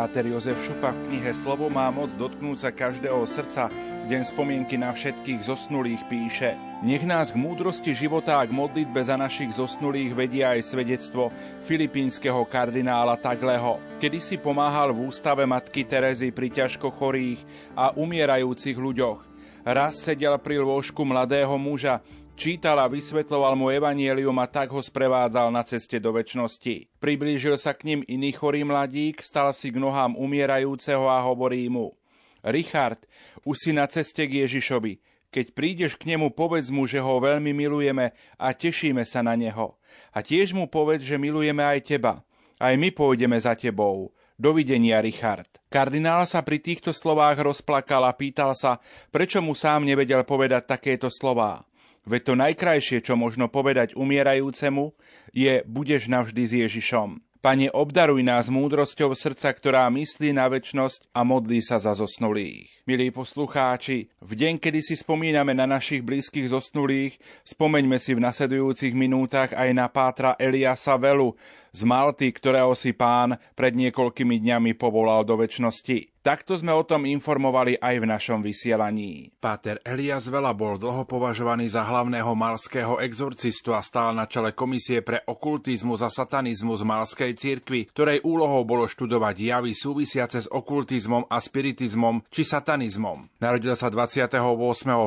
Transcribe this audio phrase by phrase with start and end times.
[0.00, 3.68] Páter Jozef Šupa v knihe Slovo má moc dotknúť sa každého srdca
[4.08, 9.20] deň spomienky na všetkých zosnulých píše Nech nás k múdrosti života a k modlitbe za
[9.20, 11.28] našich zosnulých vedia aj svedectvo
[11.68, 17.44] filipínskeho kardinála Tagleho, kedy si pomáhal v ústave matky Terezy pri ťažko chorých
[17.76, 19.20] a umierajúcich ľuďoch.
[19.68, 22.00] Raz sedel pri lôžku mladého muža,
[22.40, 26.88] Čítal a vysvetloval mu evanielium a tak ho sprevádzal na ceste do väčšnosti.
[26.96, 32.00] Priblížil sa k ním iný chorý mladík, stal si k nohám umierajúceho a hovorí mu
[32.40, 33.04] Richard,
[33.44, 35.04] už si na ceste k Ježišovi.
[35.28, 39.76] Keď prídeš k nemu, povedz mu, že ho veľmi milujeme a tešíme sa na neho.
[40.08, 42.24] A tiež mu povedz, že milujeme aj teba.
[42.56, 44.16] Aj my pôjdeme za tebou.
[44.40, 45.60] Dovidenia, Richard.
[45.68, 48.80] Kardinál sa pri týchto slovách rozplakal a pýtal sa,
[49.12, 51.68] prečo mu sám nevedel povedať takéto slová.
[52.08, 54.96] Veď to najkrajšie, čo možno povedať umierajúcemu,
[55.36, 57.20] je budeš navždy s Ježišom.
[57.40, 62.68] Pane, obdaruj nás múdrosťou srdca, ktorá myslí na väčnosť a modlí sa za zosnulých.
[62.84, 67.16] Milí poslucháči, v deň, kedy si spomíname na našich blízkych zosnulých,
[67.48, 71.32] spomeňme si v nasledujúcich minútach aj na pátra Eliasa Velu
[71.72, 76.09] z Malty, ktorého si pán pred niekoľkými dňami povolal do väčšnosti.
[76.20, 79.32] Takto sme o tom informovali aj v našom vysielaní.
[79.40, 85.00] Páter Elias Vela bol dlho považovaný za hlavného malského exorcistu a stál na čele komisie
[85.00, 91.40] pre okultizmus a satanizmus Malskej cirkvi, ktorej úlohou bolo študovať javy súvisiace s okultizmom a
[91.40, 93.24] spiritizmom či satanizmom.
[93.40, 94.36] Narodil sa 28.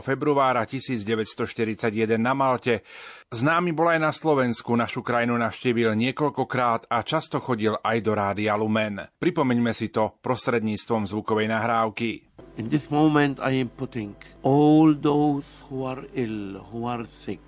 [0.02, 2.82] februára 1941 na Malte.
[3.30, 8.58] Známy bol aj na Slovensku, našu krajinu navštívil niekoľkokrát a často chodil aj do Rádia
[8.58, 8.98] Lumen.
[9.22, 12.24] Pripomeňme si to prostredníctvom zvukovej nahrávky.
[12.54, 14.14] In this moment I am putting
[14.46, 17.42] all those who are ill, who are sick,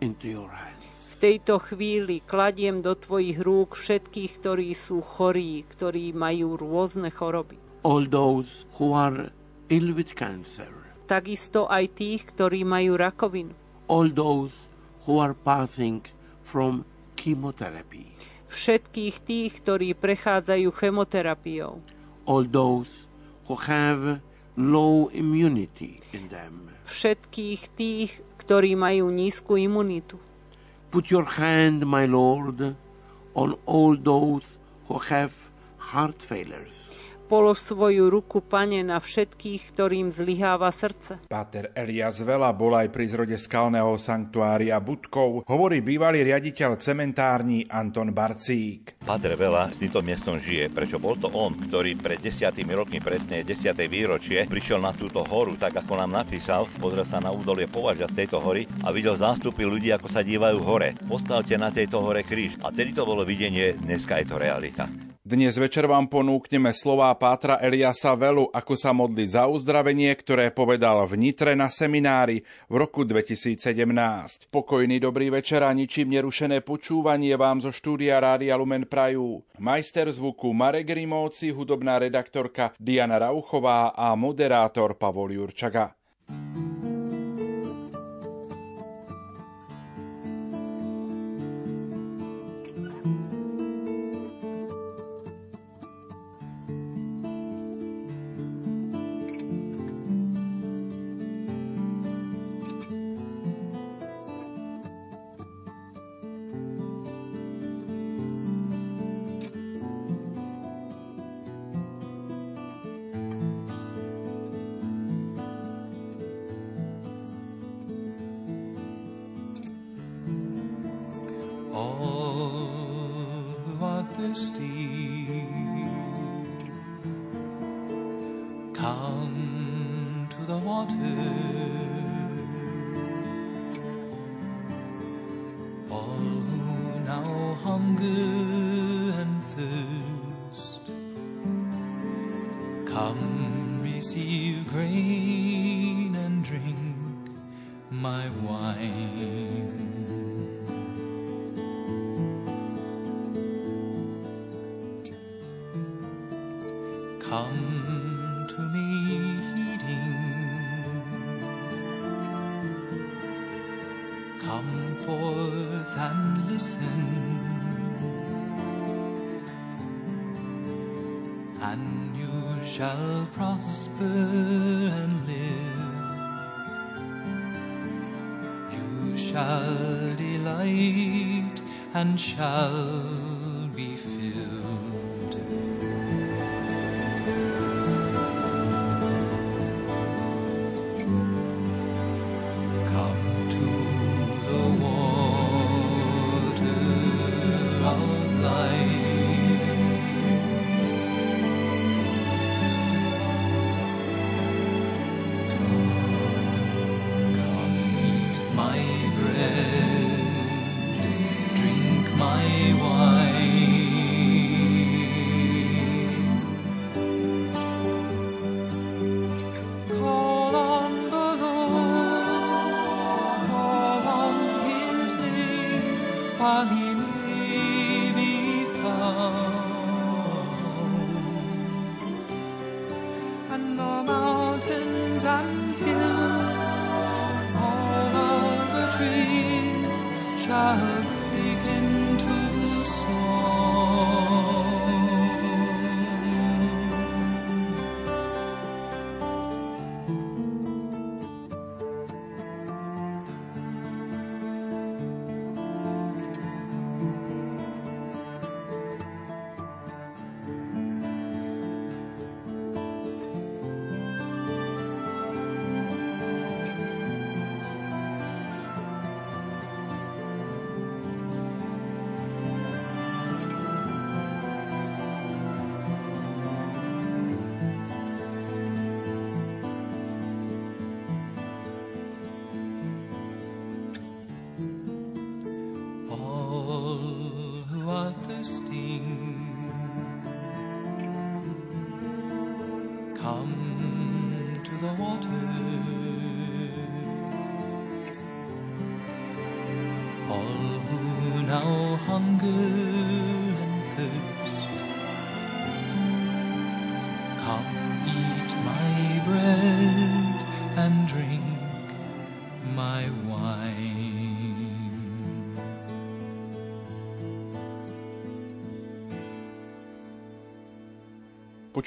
[0.00, 0.82] into your hands.
[1.14, 7.56] V tejto chvíli kladiem do tvojich rúk všetkých, ktorí sú chorí, ktorí majú rôzne choroby.
[7.84, 9.28] All those who are
[9.68, 10.68] ill with cancer.
[11.04, 13.52] Takisto aj tých, ktorí majú rakovinu.
[13.92, 14.56] All those
[15.04, 16.00] who are passing
[16.40, 16.88] from
[17.20, 18.16] chemotherapy.
[18.48, 21.93] Všetkých tých, ktorí prechádzajú chemoterapiou
[22.26, 23.08] all those
[23.46, 24.20] who have
[24.56, 26.70] low immunity in them.
[26.84, 30.20] Všetkých tých, ktorí majú nízku imunitu.
[30.92, 32.78] Put your hand, my Lord,
[33.34, 34.46] on all those
[34.86, 35.34] who have
[35.90, 41.24] heart failures Polož svoju ruku, pane, na všetkých, ktorým zlyháva srdce.
[41.24, 48.12] Páter Elias Vela bol aj pri zrode skalného sanktuária Budkov, hovorí bývalý riaditeľ cementární Anton
[48.12, 49.00] Barcík.
[49.00, 53.40] Páter Vela s týmto miestom žije, prečo bol to on, ktorý pred desiatými rokmi, presne
[53.40, 53.72] 10.
[53.88, 58.24] výročie, prišiel na túto horu, tak ako nám napísal, pozrel sa na údolie považia z
[58.24, 60.92] tejto hory a videl zástupy ľudí, ako sa dívajú hore.
[61.08, 62.60] Postavte na tejto hore kríž.
[62.60, 65.13] A tedy to bolo videnie, dneska je to realita.
[65.24, 71.00] Dnes večer vám ponúkneme slová Pátra Eliasa Velu, ako sa modliť za uzdravenie, ktoré povedal
[71.08, 73.56] v Nitre na seminári v roku 2017.
[74.52, 79.40] Pokojný dobrý večer a ničím nerušené počúvanie vám zo štúdia Rádia Lumen Prajú.
[79.56, 85.96] Majster zvuku Marek Rimóci, hudobná redaktorka Diana Rauchová a moderátor Pavol Jurčaga.
[86.28, 86.93] and shall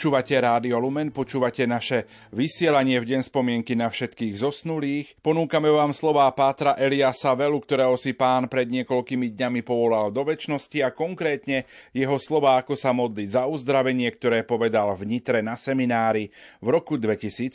[0.08, 5.20] Počúvate Rádio Lumen, počúvate naše vysielanie v deň spomienky na všetkých zosnulých.
[5.20, 10.80] Ponúkame vám slová Pátra Eliasa Velu, ktorého si pán pred niekoľkými dňami povolal do väčšnosti
[10.80, 16.32] a konkrétne jeho slová, ako sa modliť za uzdravenie, ktoré povedal v Nitre na seminári
[16.64, 17.52] v roku 2017.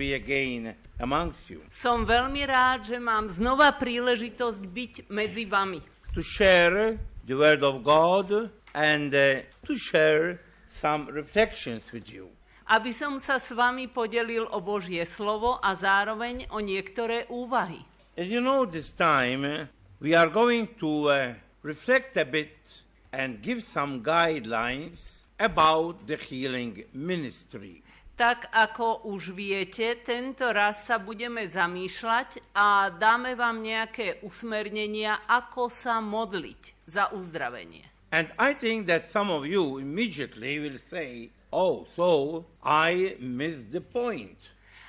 [0.00, 5.84] be again amongst you, Som veľmi rád, že mám znova príležitosť byť medzi vami.
[6.16, 6.96] to share
[7.28, 10.40] the Word of God and uh, to share
[10.76, 12.28] some reflections with you.
[12.68, 17.80] Aby som sa s vami podelil o Božie slovo a zároveň o niektoré úvahy.
[18.18, 19.64] As you know, this time uh,
[20.00, 21.16] we are going to uh,
[21.64, 27.82] reflect a bit and give some guidelines about the healing ministry.
[28.16, 35.68] Tak ako už viete, tento raz sa budeme zamýšľať a dáme vám nejaké usmernenia, ako
[35.68, 37.84] sa modliť za uzdravenie.
[38.16, 43.84] And I think that some of you immediately will say, Oh, so I missed the
[43.84, 44.40] point.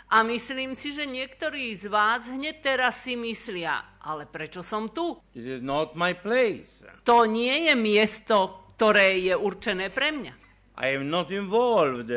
[0.08, 5.20] A myslím si, že niektorí z vás hneď teraz si myslia, ale prečo som tu?
[5.36, 6.88] This is not my place.
[7.04, 10.34] To nie je miesto, ktoré je určené pre mňa.
[10.80, 12.08] I am not involved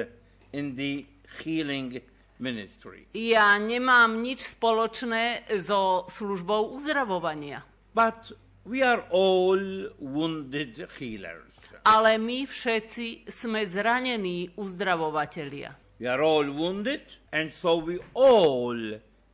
[0.55, 1.11] in the
[1.43, 1.99] healing
[2.39, 3.11] ministry.
[3.19, 7.67] Ja nemám nič spoločné so službou uzdravovania.
[7.91, 8.31] But
[8.65, 9.61] we are all
[9.99, 11.73] wounded healers.
[11.85, 15.73] Ale my všetci sme zranení uzdravovatelia.
[16.01, 18.77] We are all wounded, and so we all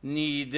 [0.03, 0.53] need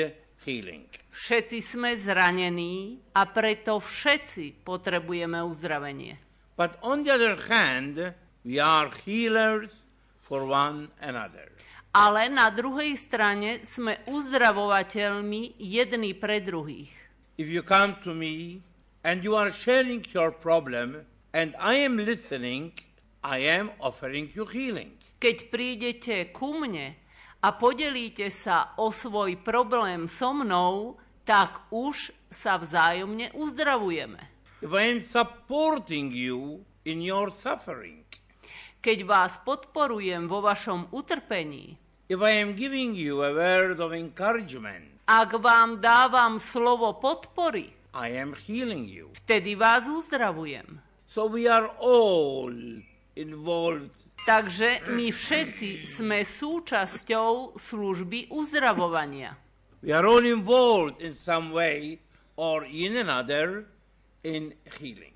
[0.45, 0.89] healing.
[1.09, 6.17] Všetci sme zranení a preto všetci potrebujeme uzdravenie.
[6.57, 9.87] But on the other hand, we are healers
[10.19, 11.49] for one another.
[11.89, 17.08] Ale na druhej strane sme uzdravovateľmi jedni pre druhých.
[17.39, 18.59] If you come to me
[19.01, 22.75] and you are sharing your problem, and I am listening,
[23.23, 24.99] I am offering you healing.
[25.23, 26.99] Keď prídete ku mne
[27.39, 34.19] a podelíte sa o svoj problém so mnou, tak už sa vzájomne uzdravujeme.
[34.59, 38.03] If I am supporting you in your suffering,
[38.83, 41.79] Keď vás podporujem vo vašom utrpení,
[42.11, 48.13] if I am giving you a word of encouragement, ak vám dávam slovo podpory, I
[48.13, 49.09] am healing you.
[49.25, 50.77] vtedy vás uzdravujem.
[51.09, 52.53] So we are all
[53.17, 53.89] involved.
[54.29, 59.33] Takže my všetci sme súčasťou služby uzdravovania.
[59.81, 61.97] We are all involved in some way
[62.37, 63.65] or in another
[64.21, 65.15] in healing.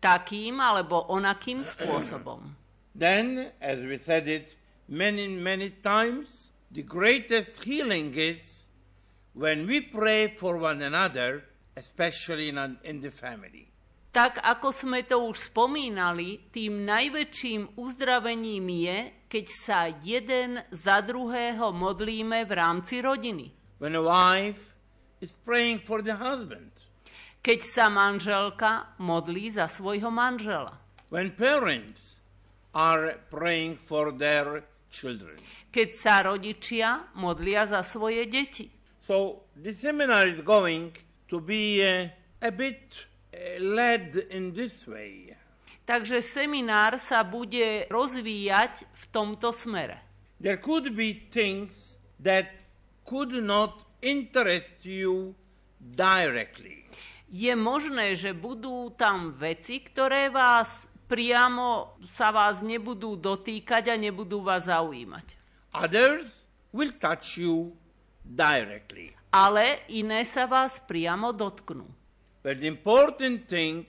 [0.00, 2.56] Takým alebo onakým spôsobom.
[2.94, 4.54] Then, as we said it
[4.88, 8.53] many, many times, the greatest healing is
[9.34, 11.44] when we pray for one another,
[11.76, 13.70] especially in, in the family.
[14.14, 21.74] Tak ako sme to už spomínali, tým najväčším uzdravením je, keď sa jeden za druhého
[21.74, 23.50] modlíme v rámci rodiny.
[23.82, 24.78] When a wife
[25.18, 26.70] is praying for the husband,
[27.44, 30.80] Keď sa manželka modlí za svojho manžela.
[31.12, 32.24] When parents
[32.72, 35.36] are praying for their children.
[35.68, 38.73] Keď sa rodičia modlia za svoje deti.
[39.04, 40.96] So the seminar is going
[41.28, 42.08] to be uh,
[42.40, 43.04] a bit
[43.36, 45.36] uh, led in this way.
[45.84, 50.00] Takže seminár sa bude rozvíjať v tomto smere.
[50.40, 52.56] There could be things that
[53.04, 55.36] could not interest you
[55.76, 56.88] directly.
[57.28, 64.40] Je možné, že budú tam veci, ktoré vás priamo sa vás nebudú dotýkať a nebudú
[64.40, 65.36] vás zaujímať.
[65.76, 67.76] Others will touch you
[68.24, 69.12] directly.
[69.30, 71.84] Ale iné sa vás priamo dotknú.
[72.40, 73.88] But the important thing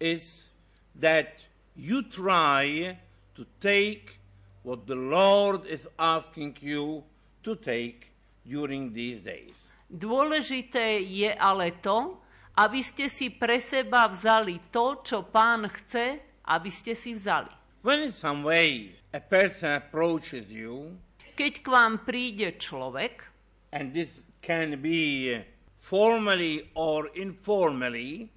[0.00, 0.52] is
[0.96, 1.44] that
[1.76, 2.96] you try
[3.36, 4.20] to take
[4.62, 7.04] what the Lord is asking you
[7.44, 8.12] to take
[8.44, 9.72] during these days.
[9.90, 12.20] Dôležité je ale to,
[12.56, 17.50] aby ste si pre seba vzali to, čo pán chce, aby ste si vzali.
[17.80, 20.98] When in some way a person approaches you,
[21.40, 23.29] Keď k vám príde človek,
[23.72, 25.38] and this can be
[25.78, 28.30] formally or informally,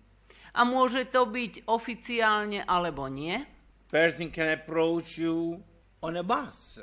[0.53, 3.41] a môže to byť oficiálne alebo nie,
[3.89, 5.61] person can approach you
[6.01, 6.81] on a bus,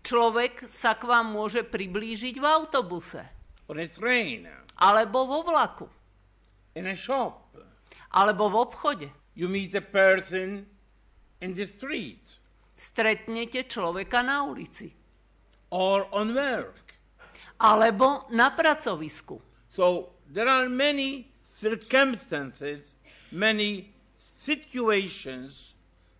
[0.00, 3.22] človek sa k vám môže priblížiť v autobuse,
[3.68, 4.48] on a train,
[4.80, 5.86] alebo vo vlaku,
[6.76, 7.46] in a shop.
[8.16, 9.08] alebo v obchode.
[9.36, 10.64] You meet a person
[11.44, 12.40] in the street.
[12.76, 14.92] Stretnete človeka na ulici,
[15.68, 16.85] or on work.
[17.58, 19.40] Alebo na pracovisku.
[19.72, 22.96] So there are many circumstances,
[23.32, 25.76] many situations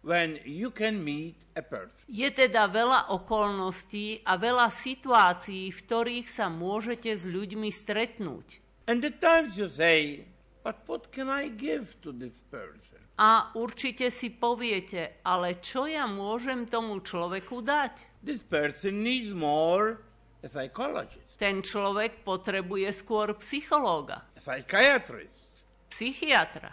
[0.07, 2.07] when you can meet a person.
[2.07, 8.63] Je teda veľa okolností a veľa situácií, v ktorých sa môžete s ľuďmi stretnúť.
[8.87, 10.31] And at times you say,
[10.63, 13.03] but what can I give to this person?
[13.19, 18.23] A určite si poviete, ale čo ja môžem tomu človeku dať?
[18.23, 19.99] This person needs more
[20.45, 25.53] a psychologist, Ten človek potrebuje skôr psychológa, psychiatrist,
[25.93, 26.73] psychiatra,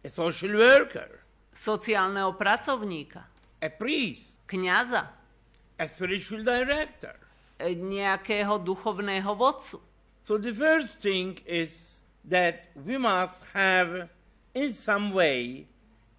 [0.00, 1.20] a social worker,
[1.52, 3.28] sociálneho pracovníka,
[3.60, 5.12] a priest, kňaza,
[5.76, 7.28] a spiritual director.
[7.58, 9.82] e, nejakého duchovného vodcu.
[10.22, 14.08] So the first thing is that we must have
[14.54, 15.66] in some way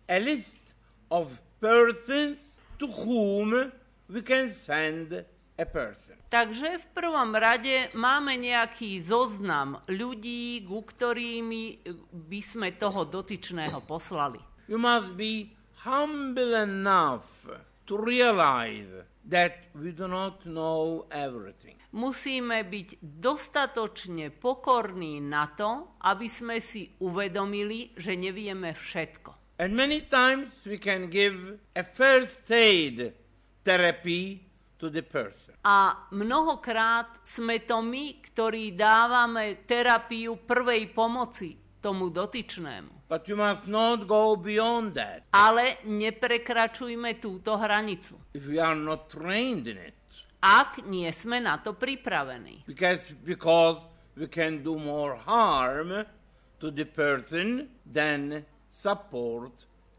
[0.10, 0.76] a list
[1.12, 2.38] of persons
[2.80, 3.72] to whom
[4.10, 5.26] we can send
[5.60, 6.16] a person.
[6.32, 14.40] Takže v prvom rade máme nejaký zoznam ľudí, ku ktorými by sme toho dotyčného poslali.
[14.72, 15.52] We must be
[15.84, 17.50] humble enough
[17.90, 18.94] to realize
[19.26, 21.76] that we do not know everything.
[21.90, 29.58] Musíme byť dostatočne pokorní na to, aby sme si uvedomili, že nevieme všetko.
[29.58, 33.18] And many times we can give a first aid
[33.66, 34.49] therapy
[34.80, 35.54] to the person.
[35.68, 43.12] A mnohokrát sme to my, ktorí dávame terapiu prvej pomoci tomu dotyčnému.
[43.12, 49.12] But you must not go beyond that Ale neprekračujme túto hranicu, if we are not
[49.12, 49.96] trained in it.
[50.40, 52.64] ak nie sme na to pripravení.
[52.64, 53.84] Because, because
[54.16, 56.08] we can do more harm
[56.60, 59.52] to the person than support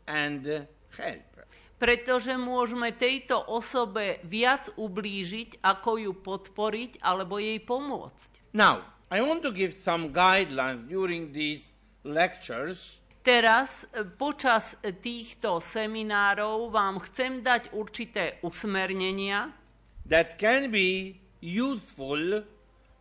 [0.08, 0.64] and
[0.96, 1.29] help.
[1.80, 8.52] Pretože môžeme tejto osobe viac ublížiť, ako ju podporiť alebo jej pomôcť.
[8.52, 11.72] Now, I want to give some guidelines during these
[12.04, 19.52] lectures Teraz e, počas týchto seminárov vám chcem dať určité usmernenia,
[20.08, 22.40] that can be useful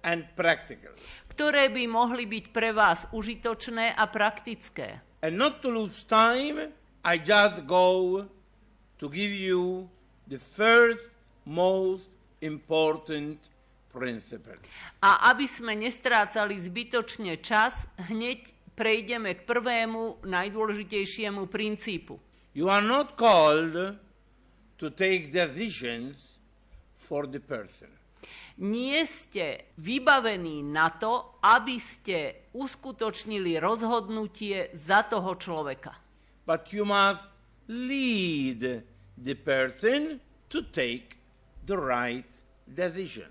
[0.04, 0.92] and practical.
[1.32, 5.00] ktoré by mohli byť pre vás užitočné a praktické.
[5.24, 8.28] And not to lose time, I just go
[9.00, 9.88] to give you
[10.27, 11.15] the first
[11.48, 12.12] most
[12.44, 13.39] important
[13.89, 14.60] principle.
[15.01, 17.74] A aby sme nestrácali zbytočne čas,
[18.12, 22.20] hneď prejdeme k prvému najdôležitejšiemu princípu.
[22.53, 23.98] You are not called
[24.77, 26.39] to take decisions
[26.96, 27.89] for the person.
[28.60, 35.96] Nie ste vybavení na to, aby ste uskutočnili rozhodnutie za toho človeka.
[36.44, 37.24] But you must
[37.72, 38.84] lead
[39.24, 41.20] the person to take
[41.66, 42.26] the right
[42.66, 43.28] decision.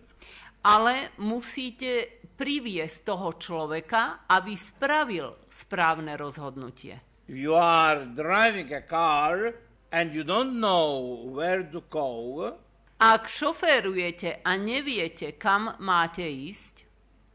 [0.62, 7.00] Ale musíte priviesť toho človeka, aby spravil správne rozhodnutie.
[7.28, 9.54] If you are driving a car
[9.92, 12.56] and you don't know where to go,
[12.98, 16.82] Ak šoférujete a neviete, kam máte ísť,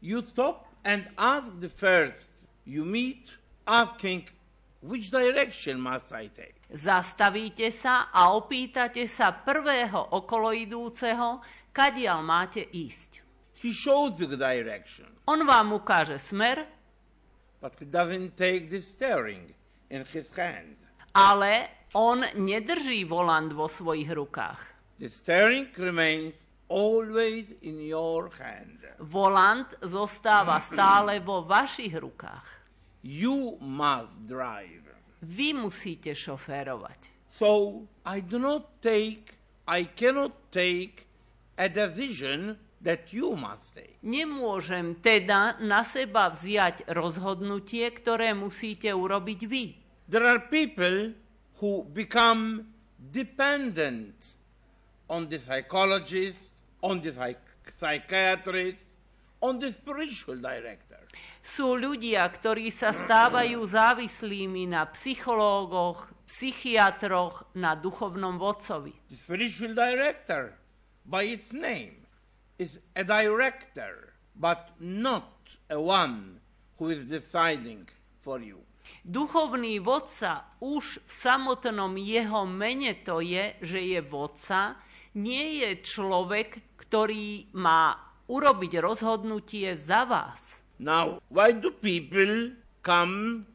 [0.04, 2.28] you stop and ask the first
[2.68, 3.32] you meet
[3.66, 4.28] asking,
[4.80, 6.60] which direction must I take?
[6.74, 11.38] Zastavíte sa a opýtate sa prvého okoloidúceho,
[11.70, 13.22] kadiaľ máte ísť.
[13.62, 16.66] He shows the direction, On vám ukáže smer,
[17.62, 19.54] but he doesn't take the steering
[19.88, 20.76] in his hand.
[21.14, 24.60] ale on nedrží volant vo svojich rukách.
[24.98, 26.34] The steering remains
[26.66, 28.82] always in your hand.
[28.98, 32.46] Volant zostáva stále vo vašich rukách.
[33.00, 34.83] You must drive.
[35.24, 37.32] Vy musíte šoférovať.
[37.34, 39.34] So I do not take,
[39.66, 41.08] I cannot take
[41.58, 43.96] a decision that you must take.
[44.04, 49.64] Nemôžem teda na seba vziať rozhodnutie, ktoré musíte urobiť vy.
[50.06, 51.16] There are people
[51.58, 52.68] who become
[53.00, 54.36] dependent
[55.08, 56.38] on the psychologist,
[56.84, 58.84] on the psych- psychiatrist,
[59.44, 61.04] on the spiritual director.
[61.44, 68.96] Sú ľudia, ktorí sa stávajú závislými na psychológoch, psychiatroch, na duchovnom vodcovi.
[69.12, 70.56] The spiritual director,
[71.04, 72.08] by its name,
[72.56, 75.28] is a director, but not
[75.68, 76.40] a one
[76.80, 77.84] who is deciding
[78.24, 78.64] for you.
[79.04, 84.80] Duchovný vodca už v samotnom jeho mene to je, že je vodca,
[85.20, 90.40] nie je človek, ktorý má urobiť rozhodnutie za vás.
[90.80, 93.46] Now, why do people come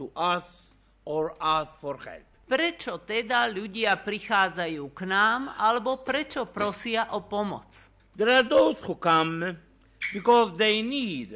[0.00, 0.72] to us
[1.04, 2.24] or ask for help?
[2.44, 7.68] Prečo teda ľudia prichádzajú k nám, alebo prečo prosia o pomoc?
[8.14, 9.58] There are those who come
[10.12, 11.34] because they need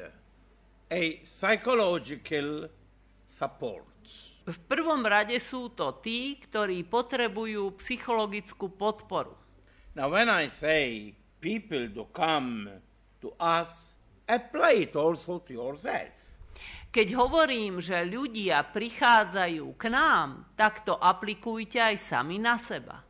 [0.93, 2.69] a psychological
[3.27, 3.85] support.
[4.49, 9.37] V prvom rade sú to tí, ktorí potrebujú psychologickú podporu.
[9.93, 12.69] Now, when I say people to come
[13.21, 13.69] to us,
[14.29, 16.15] apply it also to yourself.
[16.89, 23.05] Keď hovorím, že ľudia prichádzajú k nám, tak to aplikujte aj sami na seba.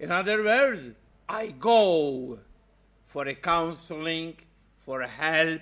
[0.00, 0.96] In other words,
[1.28, 2.40] I go
[3.04, 4.40] for a counseling,
[4.80, 5.60] for a help,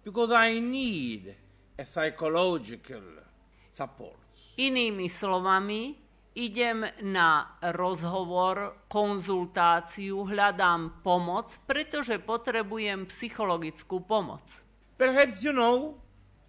[0.00, 1.36] because I need
[1.76, 3.20] a psychological
[3.76, 4.16] support.
[4.56, 5.98] Inými slovami,
[6.34, 14.42] idem na rozhovor, konzultáciu, hľadám pomoc, pretože potrebujem psychologickú pomoc.
[14.98, 15.98] Perhaps you know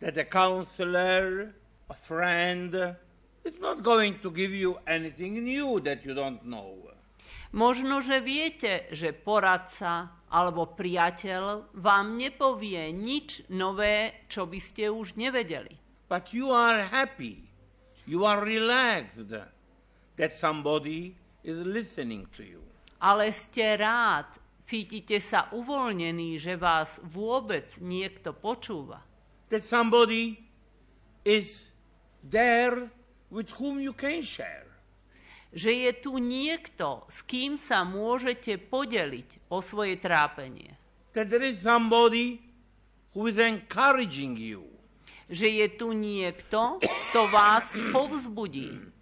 [0.02, 1.54] that a counselor,
[1.89, 2.98] a friend,
[3.45, 6.74] is not going to give you anything new that you don't know.
[7.56, 15.15] Možno, že viete, že poradca alebo priateľ vám nepovie nič nové, čo by ste už
[15.15, 15.71] nevedeli.
[16.12, 17.48] But you are happy,
[18.04, 19.32] you are relaxed
[20.17, 22.62] that somebody is listening to you.
[22.99, 24.25] Ale ste rád,
[24.65, 29.04] cítite sa uvoľnený, že vás vôbec niekto počúva.
[29.54, 30.41] That somebody
[31.21, 31.69] is
[32.25, 32.89] there
[33.30, 34.65] with whom you can share.
[35.56, 40.75] Že je tu niekto, s kým sa môžete podeliť o svoje trápenie.
[41.15, 42.43] That there is somebody
[43.15, 44.67] who is encouraging you.
[45.32, 48.94] Že je tu niekto, kto vás povzbudí.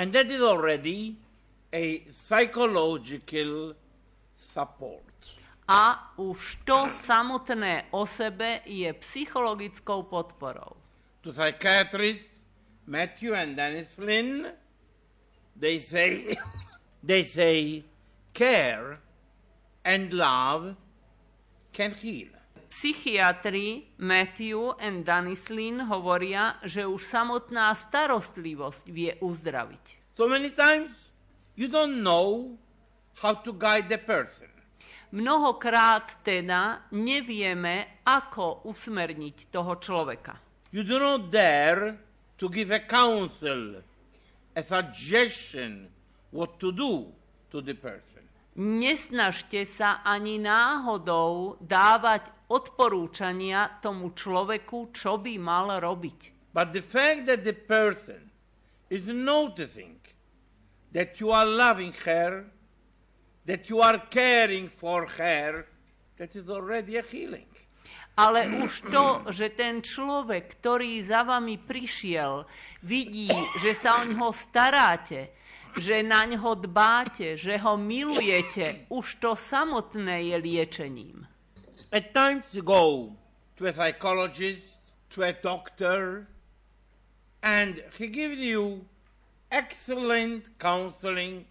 [0.00, 1.16] And that is already
[1.70, 3.74] a psychological
[4.34, 5.04] support.
[5.68, 10.72] A už to samotné o sebe je psychologickou podporou.
[11.20, 12.40] To psychiatrists,
[12.86, 14.48] Matthew and Dennis Lynn,
[15.56, 16.32] they say,
[17.04, 17.84] they say,
[18.32, 19.04] care
[19.84, 20.76] and love
[21.72, 22.39] can heal.
[22.70, 30.14] Psychiatri Matthew and Danislin hovoria, že už samotná starostlivosť vie uzdraviť.
[30.14, 31.10] So many times
[31.58, 32.54] you don't know
[33.18, 34.46] how to guide the person.
[35.10, 40.38] Mnohokrát teda nevieme, ako usmerniť toho človeka.
[40.70, 41.98] You do not dare
[42.38, 43.82] to give a counsel,
[44.54, 45.90] a suggestion
[46.30, 47.10] what to do
[47.50, 48.29] to the person.
[48.58, 56.50] Nesnažte sa ani náhodou dávať odporúčania tomu človeku, čo by mal robiť.
[56.50, 58.34] But the fact that the person
[58.90, 60.02] is noticing
[60.90, 62.50] that you are loving her,
[63.46, 65.70] that you are caring for her,
[66.18, 67.46] that is already a healing.
[68.18, 72.44] Ale už to, že ten človek, ktorý za vami prišiel,
[72.84, 73.30] vidí,
[73.62, 75.32] že sa o ňoho staráte,
[75.76, 81.26] že na ňo dbáte, že ho milujete, už to samotné je liečením.
[81.90, 83.14] At times you go
[83.58, 84.78] to a psychologist,
[85.10, 86.26] to a doctor,
[87.42, 88.86] and he gives you
[89.50, 91.44] excellent counseling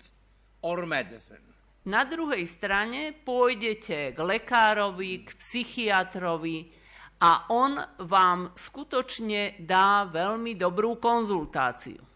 [0.63, 1.43] or medicine.
[1.87, 6.71] Na druhej strane pôjdete k lekárovi, k psychiatrovi
[7.19, 12.08] a on vám skutočne dá veľmi dobrú konzultáciu.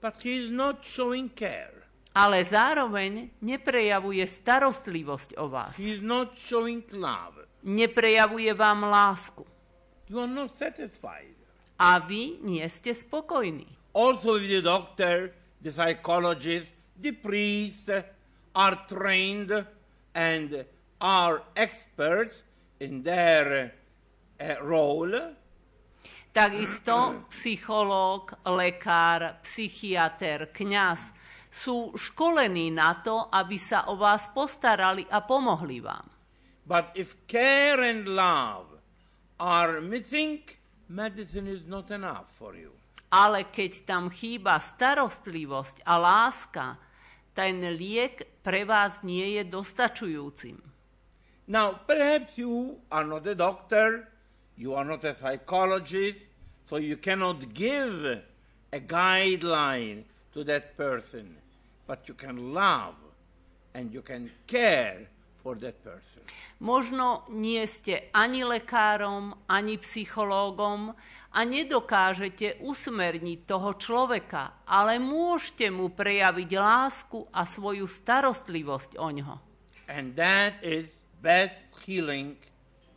[0.00, 1.72] But he is not showing care.
[2.16, 5.76] Ale zároveň neprejavuje starostlivosť o vás.
[5.76, 7.44] He is not showing love.
[7.60, 9.44] Neprejavuje vám lásku.
[10.08, 11.36] You are not satisfied.
[11.76, 13.66] A vy nie ste spokojní.
[13.92, 17.88] Also, the doctor, the psychologist, the priest
[18.54, 19.52] are trained
[20.14, 20.64] and
[21.00, 22.44] are experts
[22.80, 23.72] in their
[24.40, 25.36] uh, role.
[26.36, 31.00] Takisto psychológ, lekár, psychiatr, kňaz
[31.48, 36.04] sú školení na to, aby sa o vás postarali a pomohli vám.
[36.68, 38.68] But if care and love
[39.40, 40.44] are missing,
[40.92, 42.76] medicine is not enough for you.
[43.08, 46.76] Ale keď tam chýba starostlivosť a láska,
[47.32, 50.60] ten liek pre vás nie je dostačujúcim.
[51.48, 54.12] Now, perhaps you are not a doctor,
[54.56, 56.28] you are not a psychologist,
[56.68, 58.24] so you cannot give
[58.72, 61.36] a guideline to that person,
[61.86, 62.94] but you can love
[63.74, 65.06] and you can care
[65.42, 66.24] for that person.
[66.58, 70.96] Možno nie ste ani lekárom, ani psychológom
[71.30, 79.34] a nedokážete usmerniť toho človeka, ale môžete mu prejaviť lásku a svoju starostlivosť o ňo.
[79.86, 82.34] And that is best healing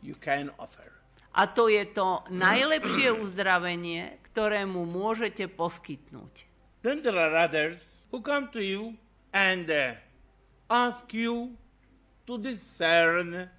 [0.02, 0.89] you can offer.
[1.30, 6.50] A to je to najlepšie uzdravenie, ktoré mu môžete poskytnúť.
[6.82, 8.98] Then there are others who come to you
[9.30, 9.94] and uh,
[10.66, 11.54] ask you
[12.26, 13.50] to discern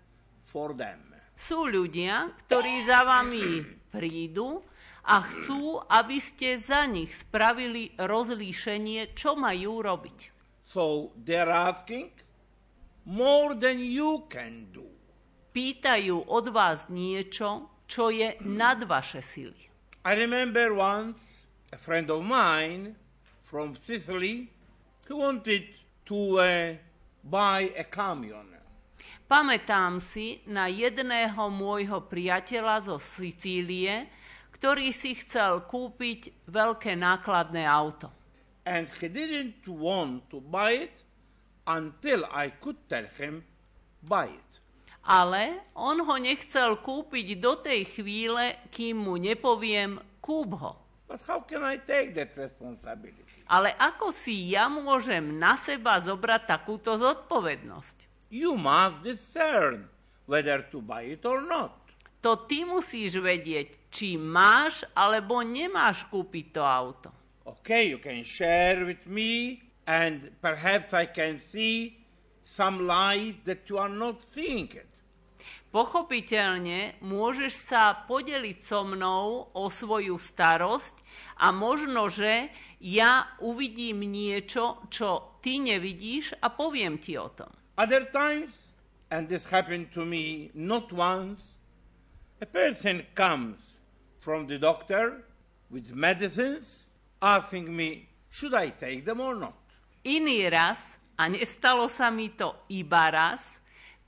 [0.44, 1.12] for them.
[1.38, 4.62] Sú ľudia, ktorí za vami prídu
[5.02, 10.20] a chcú, aby ste za nich spravili rozlíšenie, čo majú robiť.
[10.70, 12.14] So they're asking
[13.04, 14.86] more than you can do.
[15.52, 19.68] Pýtajú od vás niečo, čo je nad vaše sily.
[20.08, 21.20] I remember once
[21.76, 22.96] a friend of mine
[23.44, 24.48] from Sicily
[25.12, 25.68] who wanted
[26.08, 26.80] to uh,
[27.20, 28.48] buy a camion.
[29.28, 34.08] Pamätám si na jedného môjho priateľa zo Sicílie,
[34.56, 38.08] ktorý si chcel kúpiť veľké nákladné auto.
[38.64, 40.96] And he didn't want to buy it
[41.68, 43.44] until I could tell him,
[44.00, 44.52] buy it.
[45.02, 50.74] Ale on ho nechcel kúpiť do tej chvíle, kým mu nepoviem, kúp ho.
[51.10, 53.44] But how can I take that responsibility?
[53.52, 58.32] Ale ako si ja môžem na seba zobrať takúto zodpovednosť?
[58.32, 59.92] You must discern
[60.24, 61.76] whether to buy it or not.
[62.22, 67.10] To ty musíš vedieť, či máš alebo nemáš kúpiť to auto.
[67.44, 71.98] Okay, you can share with me, and perhaps I can see
[72.46, 74.91] some light that you are not seeing it.
[75.72, 81.00] Pochopiteľne môžeš sa podeliť so mnou o svoju starosť
[81.40, 82.52] a možno, že
[82.84, 87.48] ja uvidím niečo, čo ty nevidíš a poviem ti o tom.
[87.80, 88.76] Other times,
[89.08, 91.56] and this happened to me not once,
[92.44, 93.80] a person comes
[94.20, 95.24] from the doctor
[95.72, 96.92] with medicines
[97.24, 99.56] asking me, should I take them or not?
[100.04, 103.61] Iný raz, a nestalo sa mi to iba raz,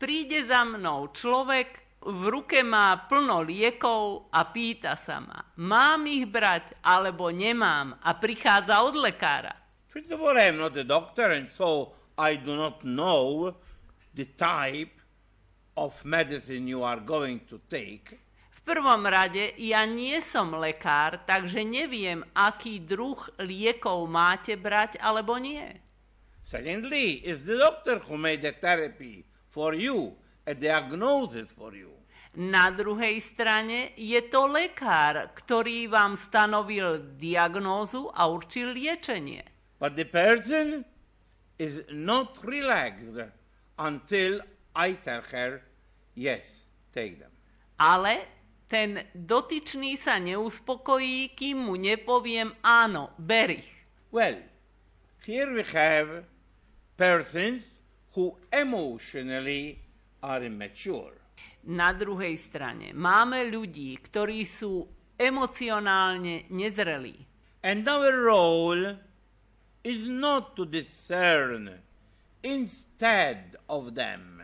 [0.03, 6.27] príde za mnou človek, v ruke má plno liekov a pýta sa ma, mám ich
[6.27, 9.55] brať alebo nemám a prichádza od lekára.
[9.87, 13.55] First of all, I am not a doctor, and so I do not know
[14.11, 14.91] the type
[15.79, 18.19] of medicine you are going to take.
[18.51, 25.39] V prvom rade ja nie som lekár, takže neviem, aký druh liekov máte brať alebo
[25.39, 25.79] nie.
[26.43, 30.17] Secondly, it's the doctor who made the therapy for you,
[30.49, 31.93] a diagnosis for you.
[32.33, 39.45] Na druhej strane je to lekár, ktorý vám stanovil diagnózu a určil liečenie.
[39.77, 40.81] But the person
[41.61, 43.13] is not relaxed
[43.77, 44.41] until
[44.73, 45.61] I tell her,
[46.17, 47.29] yes, take them.
[47.77, 48.25] Ale
[48.65, 53.69] ten dotyčný sa neuspokojí, kým mu nepoviem áno, ber ich.
[54.09, 54.41] Well,
[55.21, 56.25] here we have
[56.97, 57.72] persons
[58.15, 59.79] who emotionally
[60.21, 61.13] are immature.
[61.63, 64.83] Na druhej strane máme ľudí, ktorí sú
[65.15, 67.15] emocionálne nezrelí.
[67.63, 68.99] And our role
[69.83, 71.79] is not to discern
[72.43, 74.43] instead of them.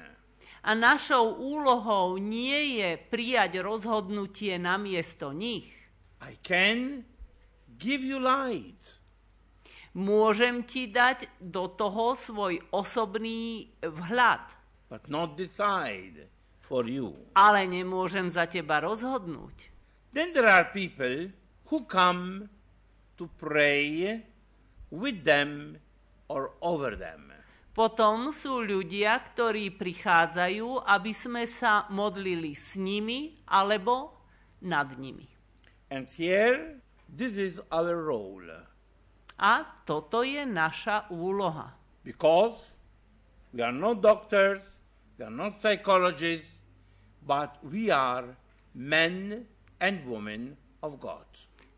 [0.64, 5.72] A našou úlohou nie je prijať rozhodnutie namiesto nich.
[6.20, 7.08] I can
[7.80, 8.99] give you light.
[9.98, 14.46] Môžem ti dať do toho svoj osobný vhľad,
[14.90, 16.30] but not decide
[16.62, 17.18] for you.
[17.34, 19.74] ale nemôžem za teba rozhodnúť.
[20.14, 21.34] Then there are people
[21.70, 22.50] who come
[23.18, 24.22] to pray
[24.94, 25.78] with them
[26.30, 27.34] or over them.
[27.74, 34.14] Potom sú ľudia, ktorí prichádzajú, aby sme sa modlili s nimi alebo
[34.62, 35.30] nad nimi.
[35.90, 38.69] And here, this is our role.
[39.40, 41.72] A toto je naša úloha.
[42.04, 42.60] Because
[43.56, 44.62] we are not doctors,
[45.16, 46.60] we are not psychologists,
[47.24, 48.36] but we are
[48.76, 49.48] men
[49.80, 51.26] and women of God.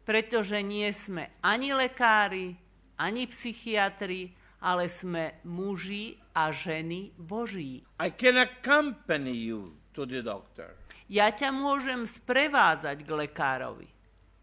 [0.01, 2.57] Pretože nie sme ani lekári,
[2.97, 7.85] ani psychiatri, ale sme muži a ženy Boží.
[8.01, 10.73] I can accompany you to the doctor,
[11.11, 13.91] Ja ťa môžem sprevádzať k lekárovi,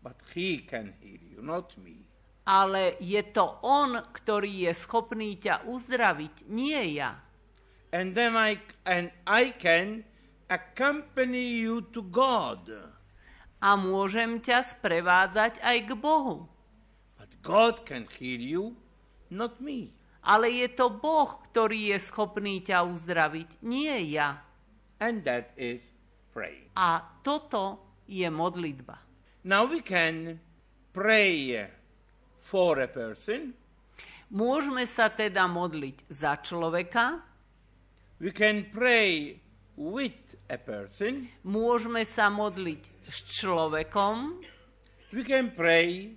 [0.05, 2.05] but he can heal you, not me.
[2.49, 7.21] Ale je to on, ktorý je schopný ťa uzdraviť, nie ja.
[7.93, 8.57] And then I
[8.89, 10.09] and I can
[10.49, 12.73] accompany you to God.
[13.61, 16.49] A môžem ťa sprevádzať aj k Bohu.
[17.21, 18.65] But God can heal you,
[19.29, 19.93] not me.
[20.25, 24.41] Ale je to Boh, ktorý je schopný ťa uzdraviť, nie ja.
[25.01, 25.85] And that is
[26.33, 26.73] praying.
[26.81, 29.05] A toto je modlitba.
[29.45, 30.41] Now we can
[30.93, 31.69] pray
[32.49, 33.53] for a person,
[34.29, 37.25] Môžeme sa teda modliť za človeka,
[38.21, 39.41] we can pray
[39.73, 44.45] with a person, môžeme sa modliť s človekom,
[45.17, 46.13] we can pray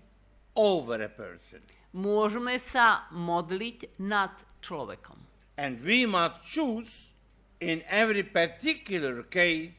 [0.60, 1.64] over a person.
[1.96, 5.20] môžeme sa modliť nad človekom.
[5.56, 7.16] And we must choose
[7.64, 9.76] in every particular case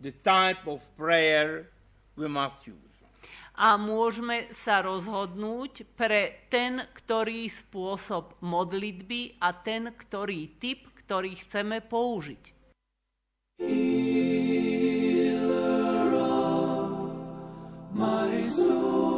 [0.00, 1.68] the type of prayer
[2.16, 2.91] we must use.
[3.52, 11.84] A môžeme sa rozhodnúť pre ten, ktorý spôsob modlitby a ten, ktorý typ, ktorý chceme
[11.84, 12.62] použiť.
[17.94, 19.11] my soul.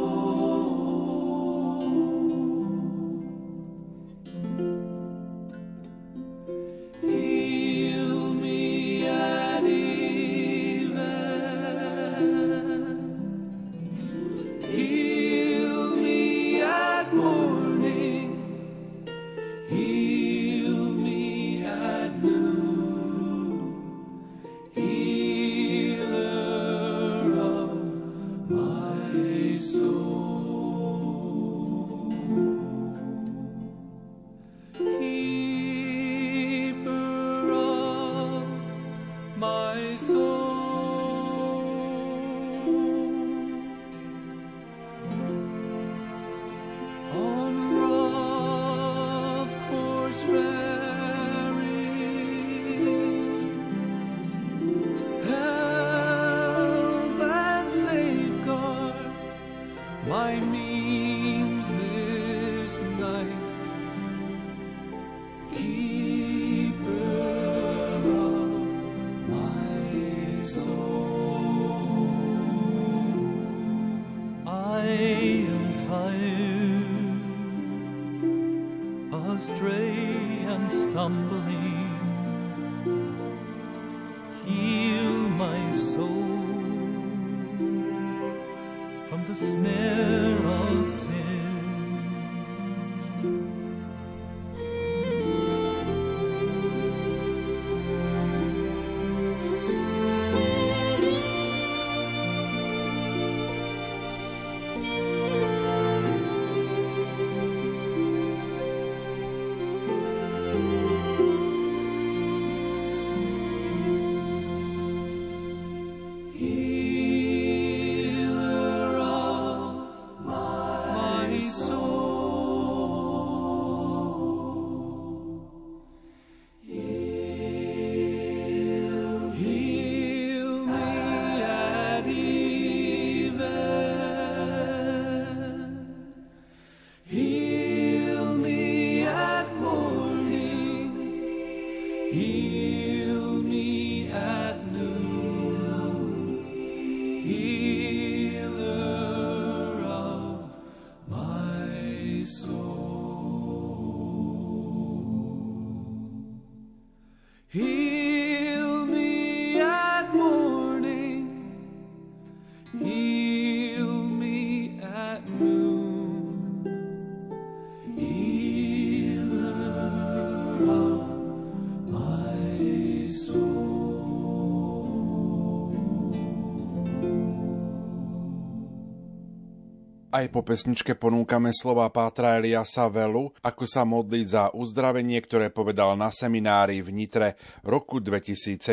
[180.15, 185.99] Aj po pesničke ponúkame slova Pátra Eliasa Velu, ako sa modliť za uzdravenie, ktoré povedal
[185.99, 187.35] na seminári v Nitre
[187.67, 188.63] roku 2017.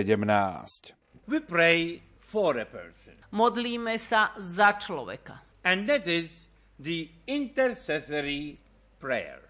[1.26, 3.18] We pray for a person.
[3.34, 5.42] Modlíme sa za človeka.
[5.66, 6.46] And that is
[6.78, 8.62] the intercessory
[9.02, 9.42] prayer.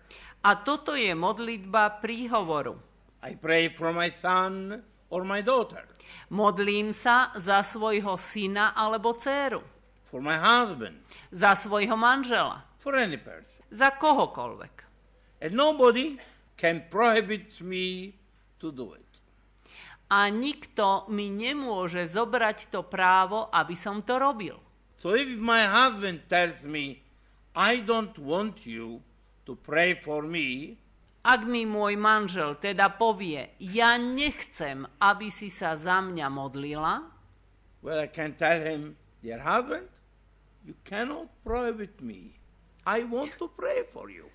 [0.48, 2.72] A toto je modlitba príhovoru.
[3.20, 4.80] I pray for my son
[5.12, 5.84] or my daughter,
[6.32, 9.60] Modlím sa za svojho syna alebo dceru,
[10.12, 11.00] for my husband,
[11.32, 13.64] za svojho manžela, for any person.
[13.72, 14.84] za kohokoľvek.
[15.40, 16.20] And nobody
[16.60, 18.12] can prohibit me
[18.60, 19.08] to do it.
[20.12, 24.60] A nikto mi nemôže zobrať to právo, aby som to robil.
[25.00, 27.00] So if my husband tells me,
[27.56, 29.00] I don't want you
[29.48, 30.76] to pray for me,
[31.22, 37.06] Ak mi môj manžel teda povie, ja nechcem, aby si sa za mňa modlila,
[37.78, 39.86] well, I can tell him, dear husband,
[40.64, 42.38] you cannot prohibit me.
[42.86, 44.26] I want to pray for you.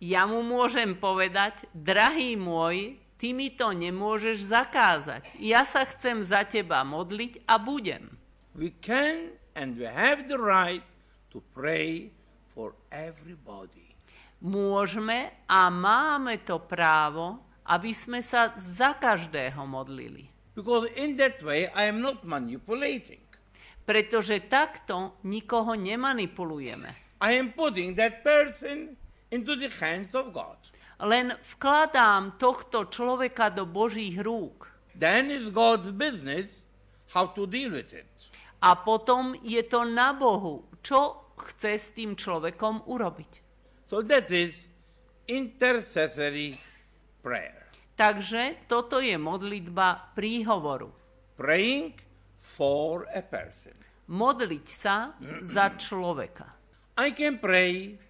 [0.00, 5.24] ja mu môžem povedať, drahý môj, ty mi to nemôžeš zakázať.
[5.40, 8.12] Ja sa chcem za teba modliť a budem.
[8.52, 10.84] We can and we have the right
[11.32, 12.12] to pray
[12.52, 13.96] for everybody.
[14.44, 20.28] Môžeme a máme to právo, aby sme sa za každého modlili.
[20.52, 23.20] Because in that way, I am not manipulating.
[23.86, 27.22] Pretože takto nikoho nemanipulujeme.
[27.22, 28.98] I am putting that person
[29.30, 30.58] into the hands of God.
[31.00, 34.68] Len vkladám tohto človeka do Božích rúk.
[34.96, 36.64] Then it's God's business
[37.12, 38.08] how to deal with it.
[38.64, 43.32] A potom je to na Bohu, čo chce s tým človekom urobiť.
[43.86, 44.72] So that is
[45.28, 46.56] intercessory
[47.20, 47.68] prayer.
[47.96, 50.92] Takže toto je modlitba príhovoru.
[51.36, 52.05] Praying
[52.56, 53.76] for a person.
[54.08, 55.12] Modliť sa
[55.44, 56.48] za človeka.
[56.96, 58.00] I can pray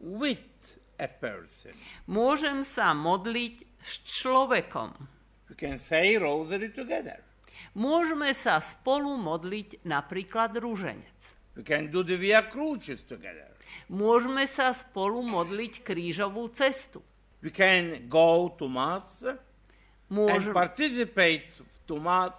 [0.00, 0.40] with
[0.96, 1.76] a person.
[2.08, 4.96] Môžem sa modliť s človekom.
[5.52, 7.20] We can say rosary together.
[7.76, 11.12] Môžeme sa spolu modliť napríklad rúženec.
[11.52, 13.52] We can do the Via Crucis together.
[13.92, 17.04] Môžeme sa spolu modliť krížovú cestu.
[17.44, 19.36] We can go to Mass and
[20.12, 21.48] Môžeme, participate
[21.84, 22.36] to Mass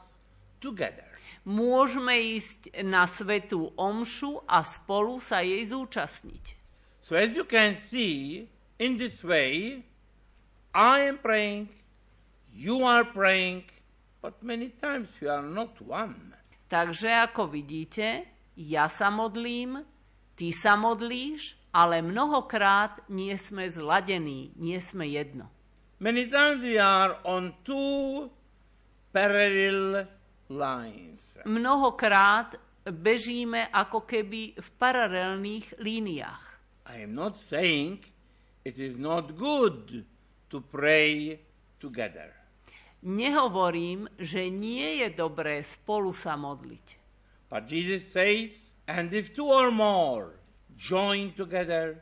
[0.62, 1.13] together.
[1.44, 6.60] Môžeme ísť na svetú omšu a spolu sa jej zúčastniť.
[7.04, 8.48] So as you can see,
[8.80, 9.84] in this way,
[10.74, 11.68] I am praying,
[12.50, 13.68] you are praying,
[14.24, 16.34] but many times we are not one.
[16.72, 18.26] Takže ako vidíte,
[18.58, 19.86] ja sa modlím,
[20.34, 25.52] ty sa modlíš, ale mnohokrát nie sme zladení, nie sme jedno.
[26.00, 28.30] Many times we are on two
[29.14, 30.10] parallel
[30.54, 31.42] lines.
[31.50, 36.44] Mnohokrát bežíme ako keby v paralelných líniách.
[36.94, 38.04] I am not saying
[38.68, 40.04] it is not good
[40.52, 41.40] to pray
[41.80, 42.32] together.
[43.04, 47.00] Nehovorím, že nie je dobré spolu sa modliť.
[47.52, 48.56] But Jesus says,
[48.88, 50.40] and if two or more
[50.76, 52.00] join together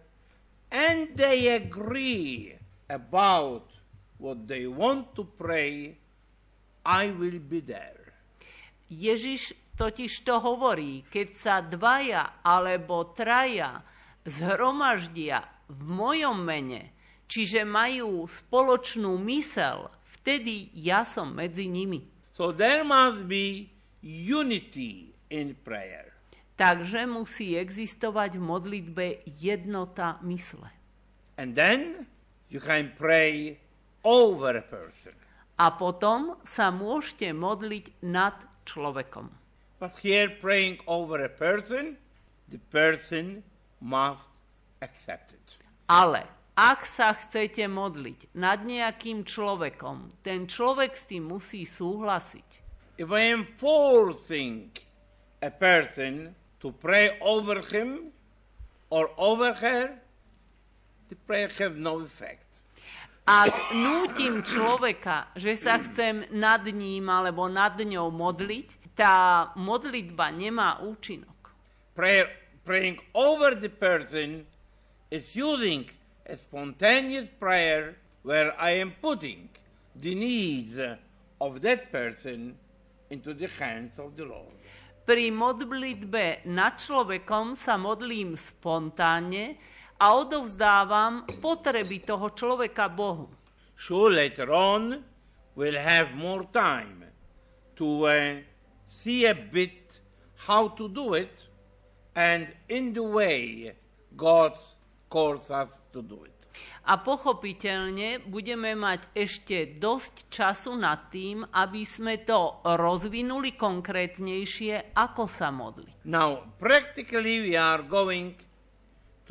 [0.69, 2.57] and they agree
[2.89, 3.69] about
[4.17, 5.97] what they want to pray,
[6.85, 8.00] I will be there.
[8.91, 13.79] Ježiš totiž to hovorí, keď sa dvaja alebo traja
[14.27, 16.91] zhromaždia v mojom mene,
[17.31, 19.87] čiže majú spoločnú mysel,
[20.19, 22.03] vtedy ja som medzi nimi.
[22.35, 23.71] So there must be
[24.03, 26.11] unity in prayer.
[26.59, 30.69] Takže musí existovať v modlitbe jednota mysle.
[31.39, 32.05] And then
[32.53, 33.57] you can pray
[34.05, 35.15] over a person.
[35.57, 39.29] A potom sa môžete modliť nad človekom.
[39.79, 41.97] But here, praying over a person,
[42.49, 43.41] the person
[43.81, 44.29] must
[44.81, 45.57] accept it.
[45.89, 52.49] Ale ak sa chcete modliť nad nejakým človekom, ten človek s tým musí súhlasiť.
[52.99, 54.69] If I am forcing
[55.41, 58.13] a person to pray over him
[58.91, 59.97] or over her,
[61.07, 62.50] the prayer has no effect.
[63.31, 70.83] Ak nútim človeka, že sa chcem nad ním alebo nad ňou modliť, tá modlitba nemá
[70.83, 71.55] účinok.
[71.95, 72.27] Prayer,
[72.67, 74.43] praying over the person
[75.07, 75.87] is using
[76.27, 77.95] a spontaneous prayer
[78.27, 79.47] where I am putting
[79.95, 80.75] the needs
[81.39, 82.59] of that person
[83.07, 84.59] into the hands of the Lord.
[85.07, 89.55] Pri modlitbe nad človekom sa modlím spontánne
[90.01, 93.29] a odovzdávam potreby toho človeka Bohu.
[93.77, 94.97] Sure, later on,
[95.53, 97.05] we'll have more time
[97.77, 98.41] to uh,
[98.89, 100.01] see a bit
[100.49, 101.45] how to do it
[102.17, 103.73] and in the way
[104.17, 104.57] God
[105.09, 106.33] calls us to do it.
[106.81, 115.29] A pochopiteľne budeme mať ešte dosť času nad tým, aby sme to rozvinuli konkrétnejšie, ako
[115.29, 116.09] sa modliť.
[116.09, 118.33] Now, practically, we are going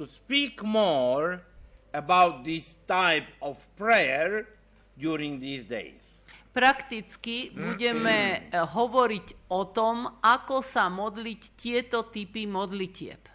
[0.01, 1.45] to speak more
[1.93, 4.49] about this type of prayer
[4.97, 6.25] during these days.
[6.57, 13.29] Prakticky budeme eh, hovoriť o tom, ako sa modliť tieto typy modlitieb.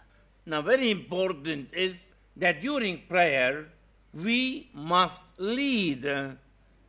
[0.50, 3.70] Now, very important is that during prayer,
[4.10, 6.02] we must lead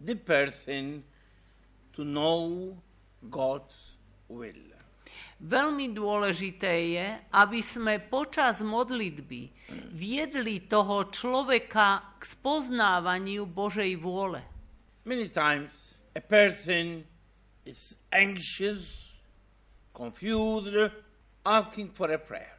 [0.01, 1.05] the person
[1.93, 2.73] to know
[3.29, 4.76] God's will.
[5.37, 9.53] Veľmi dôležité je, aby sme počas modlitby
[9.93, 14.41] viedli toho človeka k spoznávaniu Božej vôle.
[15.05, 17.05] Many times, a person
[17.69, 19.13] is anxious,
[19.93, 20.73] confused,
[21.45, 22.57] asking for a prayer.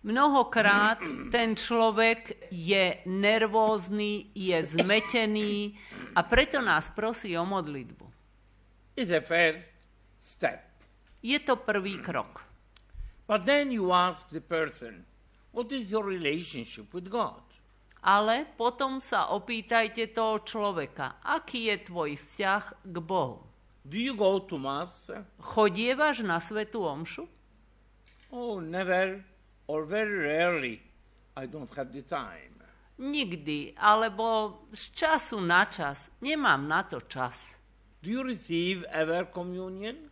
[0.00, 0.98] Mnohokrát
[1.30, 5.76] ten človek je nervózny, je zmetený
[6.16, 8.08] a preto nás prosí o modlitbu.
[8.96, 9.76] It's a first
[10.16, 10.69] step.
[11.22, 12.44] Je to prvý krok.
[13.28, 15.06] But then you ask the person,
[15.52, 17.44] what is your relationship with God?
[18.00, 23.44] Ale potom sa opýtajte toho človeka, aký je tvoj vzťah k Bohu.
[23.84, 25.08] Do you go to Mass?
[25.40, 27.28] Chodievaš na svetú omšu?
[28.32, 29.24] Oh, never
[29.68, 30.76] or very rarely.
[31.36, 32.60] I don't have the time.
[33.00, 36.12] Nikdy, alebo z času na čas.
[36.20, 37.56] Nemám na to čas.
[38.04, 40.09] Do you receive ever communion?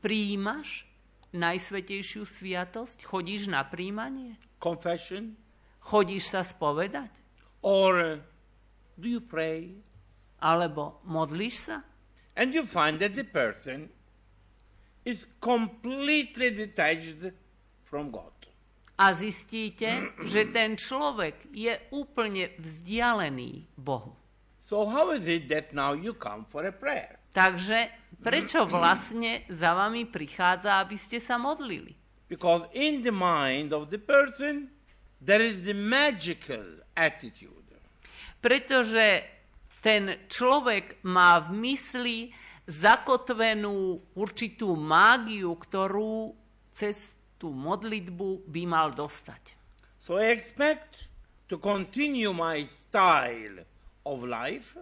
[0.00, 0.88] Príjimaš
[1.36, 3.04] Najsvetejšiu sviatosť?
[3.04, 4.40] Chodíš na príjmanie?
[4.56, 5.36] Confession?
[5.84, 7.12] Chodíš sa spovedať?
[7.60, 8.22] Or uh,
[8.96, 9.76] do you pray?
[10.40, 11.84] Alebo modlíš sa?
[12.36, 13.88] And you find that the person
[15.06, 17.32] is completely detached
[17.84, 18.32] from God.
[18.96, 24.16] A zistíte, že ten človek je úplne vzdialený Bohu.
[24.64, 27.15] So, how is it that now you come for a prayer?
[27.36, 27.92] Takže
[28.24, 31.92] prečo vlastne za vami prichádza, aby ste sa modlili?
[32.32, 34.72] Because in the mind of the person,
[35.20, 37.68] there is the magical attitude.
[38.40, 39.20] Pretože
[39.84, 42.18] ten človek má v mysli
[42.64, 46.32] zakotvenú určitú mágiu, ktorú
[46.72, 49.54] cez tú modlitbu by mal dostať.
[50.00, 51.12] So I expect
[51.52, 53.62] to continue my style
[54.08, 54.80] of life,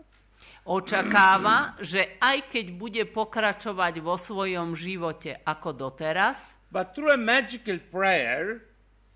[0.64, 6.40] Očakáva, že aj keď bude pokračovať vo svojom živote ako doteraz,
[6.72, 8.64] but through a magical prayer,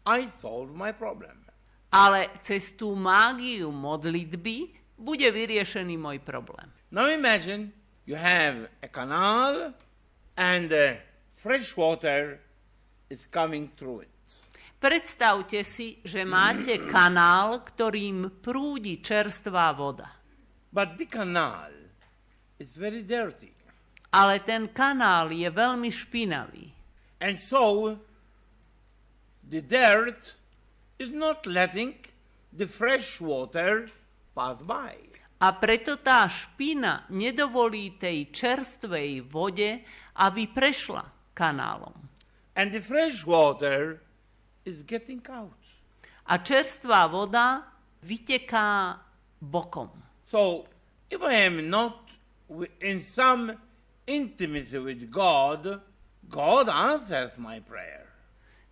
[0.05, 1.49] I solve my problem.
[1.89, 6.69] ale cez tú mágiu modlitby bude vyriešený môj problém.
[6.93, 7.73] Now imagine
[8.05, 9.73] you have a canal
[10.37, 11.01] and uh,
[11.33, 12.41] fresh water
[13.09, 14.13] is coming through it.
[14.79, 20.18] Predstavte si, že máte kanál, ktorým prúdi čerstvá voda.
[20.73, 21.73] But the canal
[22.59, 23.55] is very dirty.
[24.13, 26.73] Ale ten kanál je veľmi špinavý.
[27.21, 27.97] And so
[29.45, 30.37] the dirt
[30.99, 31.97] is not letting
[32.53, 33.89] the fresh water
[34.33, 34.97] pass by.
[35.39, 39.87] A preto tá špina nedovolí tej čerstvej vode,
[40.19, 41.95] aby prešla kanálom.
[42.59, 44.03] And the fresh water
[44.67, 45.55] is getting out.
[46.27, 47.71] A čerstvá voda
[48.03, 48.99] vyteká
[49.39, 50.08] bokom.
[50.29, 50.69] So
[51.09, 52.05] if I am not
[52.81, 53.57] in some
[54.07, 55.81] intimacy with God,
[56.29, 58.05] God answers my prayer.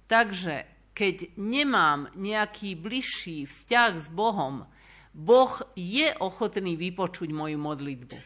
[0.07, 4.69] Takže keď nemám nejaký bližší vzťah s Bohom,
[5.17, 8.17] Boh je ochotný vypočuť moju modlitbu.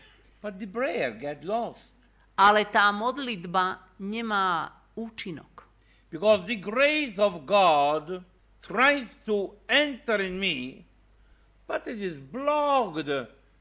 [0.43, 1.87] But the prayer get lost
[2.35, 5.69] Ale tá modlitba nemá účinok.
[6.11, 8.25] because the grace of God
[8.63, 10.85] tries to enter in me,
[11.71, 13.07] but it is blocked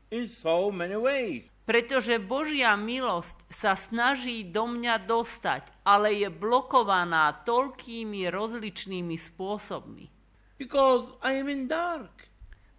[0.10, 1.46] in so many ways.
[1.70, 10.10] Pretože Božia milosť sa snaží do mňa dostať, ale je blokovaná toľkými rozličnými spôsobmi.
[10.58, 12.26] Because I am in dark.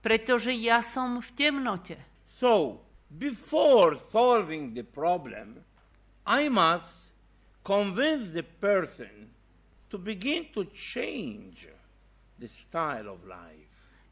[0.03, 2.03] Pretože ja som v temnote.
[2.26, 5.62] So, before solving the problem,
[6.26, 7.14] I must
[7.62, 9.31] convince the person
[9.95, 11.70] to begin to change
[12.43, 13.60] the style of life.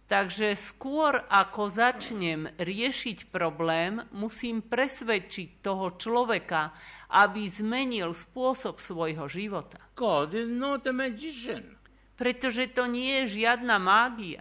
[0.09, 6.73] Takže skôr ako začnem riešiť problém, musím presvedčiť toho človeka,
[7.13, 9.77] aby zmenil spôsob svojho života.
[9.93, 11.77] God is not a magician.
[12.17, 14.41] Pretože to nie je žiadna mágia.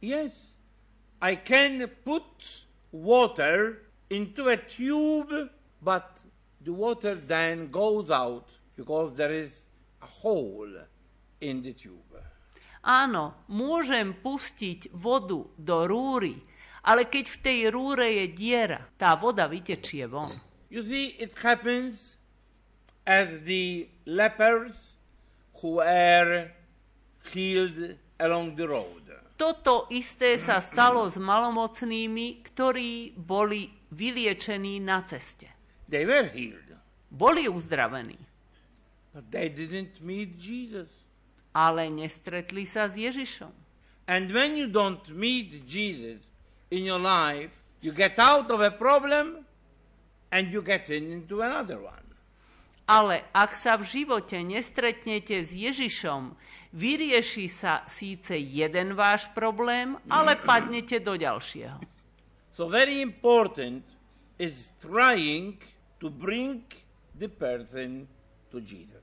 [0.00, 0.56] Yes,
[1.20, 5.52] I can put water into a tube,
[5.84, 6.24] but
[6.64, 9.68] the water then goes out because there is
[10.00, 10.88] a hole
[11.40, 12.11] in the tube.
[12.82, 16.42] Áno, môžem pustiť vodu do rúry,
[16.82, 20.30] ale keď v tej rúre je diera, tá voda vytečie von.
[20.66, 22.18] You see, it happens
[23.06, 24.98] as the lepers
[25.62, 26.50] who were
[27.30, 29.06] healed along the road.
[29.38, 35.50] Toto isté sa stalo s malomocnými, ktorí boli vyliečení na ceste.
[35.86, 36.78] They were healed,
[37.10, 38.18] Boli uzdravení,
[39.12, 41.01] but they didn't meet Jesus.
[41.52, 43.52] Ale nestretli sa s Ježišom.
[44.08, 46.24] And when you don't meet Jesus
[46.72, 49.46] in your life, you get out of a problem
[50.32, 52.02] and you get in into another one.
[52.88, 56.34] Ale ak sa v živote nestretnete s Ježišom,
[56.74, 61.78] vyrieši sa síce jeden váš problém, ale padnete do ďalšieho.
[62.52, 63.86] So very important
[64.36, 65.56] is trying
[66.02, 66.66] to bring
[67.14, 68.08] the person
[68.50, 69.01] to Jesus.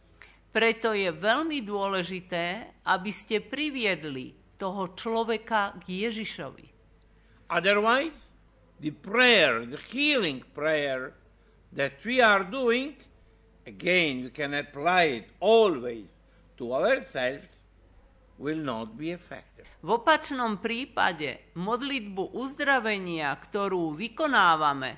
[0.50, 6.68] Preto je veľmi dôležité, aby ste priviedli toho človeka k Ježišovi.
[7.54, 8.34] Otherwise,
[8.82, 11.14] the prayer, the healing prayer
[11.74, 12.98] that we are doing,
[13.70, 16.10] again, we can apply it always
[16.58, 17.50] to ourselves,
[18.42, 19.70] will not be effective.
[19.80, 24.98] V opačnom prípade modlitbu uzdravenia, ktorú vykonávame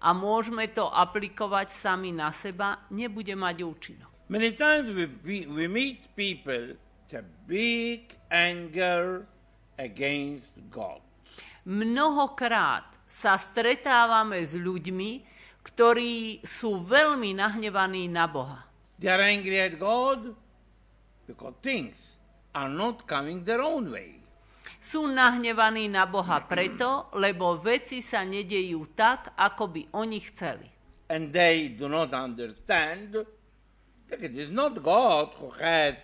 [0.00, 4.11] a môžeme to aplikovať sami na seba, nebude mať účinok.
[4.32, 6.72] Many times we, we, we meet people
[7.12, 9.28] a big anger
[9.76, 11.04] against God.
[11.68, 15.20] Mnohokrát sa stretávame s ľuďmi,
[15.60, 18.64] ktorí sú veľmi nahnevaní na Boha.
[18.96, 20.32] They are angry at God
[21.28, 22.16] because things
[22.56, 24.16] are not coming their own way.
[24.80, 30.72] Sú nahnevaní na Boha preto, lebo veci sa nedejú tak, ako by oni chceli.
[31.12, 33.20] And they do not understand
[34.20, 35.94] it is not God who has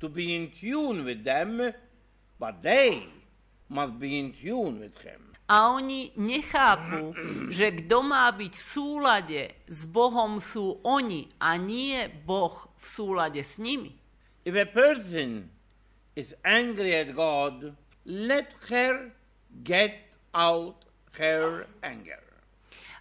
[0.00, 1.72] to be in tune with them,
[2.38, 3.06] but they
[3.68, 5.28] must be in tune with Him.
[5.48, 7.16] A oni nechápu,
[7.56, 13.40] že kto má byť v súlade s Bohom sú oni a nie Boh v súlade
[13.40, 13.96] s nimi.
[14.44, 15.48] If a person
[16.16, 17.72] is angry at God,
[18.04, 19.12] let her
[19.64, 20.84] get out
[21.16, 22.20] her anger.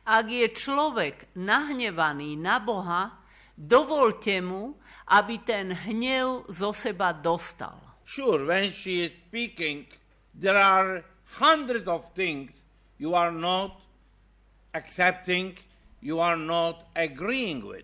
[0.08, 3.27] Ak je človek nahnevaný na Boha,
[3.58, 4.78] dovolte mu,
[5.10, 7.76] aby ten hnev zo seba dostal.
[8.06, 9.90] Sure, when she is speaking,
[10.32, 11.04] there are
[11.42, 12.64] hundreds of things
[13.02, 13.82] you are not
[14.72, 15.58] accepting,
[16.00, 17.84] you are not agreeing with.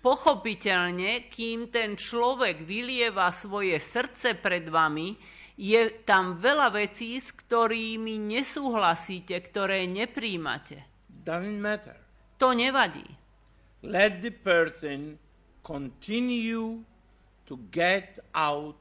[0.00, 5.12] Pochopiteľne, kým ten človek vylieva svoje srdce pred vami,
[5.60, 10.88] je tam veľa vecí, s ktorými nesúhlasíte, ktoré nepríjmate.
[12.40, 13.19] To nevadí.
[13.82, 15.18] Let the person
[15.64, 16.84] continue
[17.46, 18.76] to get out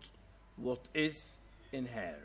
[0.57, 1.39] what is
[1.71, 2.19] in her.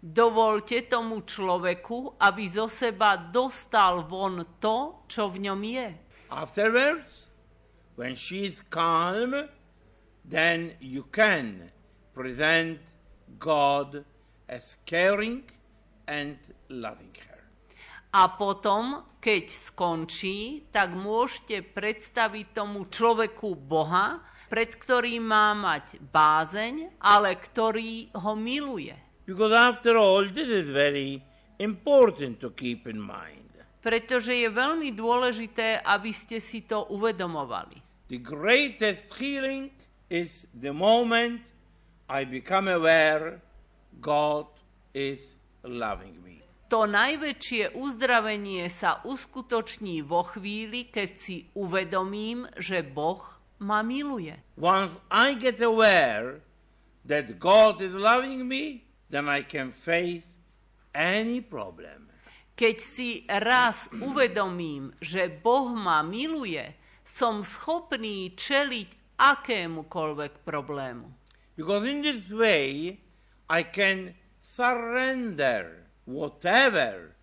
[0.00, 5.88] Dovolte tomu človeku, aby zo seba dostal von to, čo v ňom je.
[6.32, 7.28] Afterwards,
[8.00, 9.50] when she is calm,
[10.24, 11.68] then you can
[12.14, 12.80] present
[13.38, 14.04] God
[14.48, 15.44] as caring
[16.08, 16.38] and
[16.70, 17.29] loving her.
[18.10, 24.18] A potom, keď skončí, tak môžete predstaviť tomu človeku Boha,
[24.50, 28.98] pred ktorým má mať bázeň, ale ktorý ho miluje.
[29.30, 31.22] Because after all, this is very
[31.62, 33.46] important to keep in mind.
[33.78, 37.78] Pretože je veľmi dôležité, aby ste si to uvedomovali.
[38.10, 39.70] The greatest healing
[40.10, 41.46] is the moment
[42.10, 43.38] I become aware
[44.02, 44.50] God
[44.90, 46.29] is loving me.
[46.70, 53.18] To najväčšie uzdravenie sa uskutoční vo chvíli, keď si uvedomím, že Boh
[53.58, 54.38] ma miluje.
[54.54, 56.46] Once I get aware
[57.02, 60.22] that God is loving me, then I can face
[60.94, 62.06] any problem.
[62.54, 66.70] Keď si raz uvedomím, že Boh ma miluje,
[67.02, 71.10] som schopný čeliť akémukoľvek problému.
[71.58, 73.02] Because in this way,
[73.50, 77.14] I can surrender whatever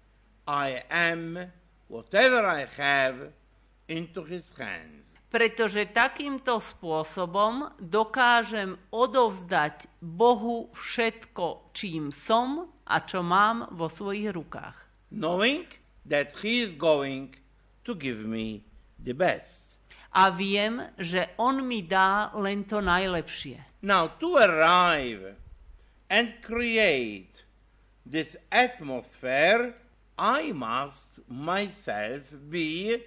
[0.48, 1.52] I am,
[1.92, 3.36] whatever I have,
[3.92, 5.04] into His hands.
[5.28, 14.88] Pretože takýmto spôsobom dokážem odovzdať Bohu všetko, čím som a čo mám vo svojich rukách.
[15.12, 15.66] knowing
[16.06, 17.36] that He is going
[17.84, 18.64] to give me
[19.00, 19.80] the best.
[20.12, 23.84] A viem, že On mi dá len to najlepšie.
[23.84, 25.38] Now, to arrive
[26.10, 27.47] and create
[28.10, 29.76] this atmosphere,
[30.18, 32.98] I must myself be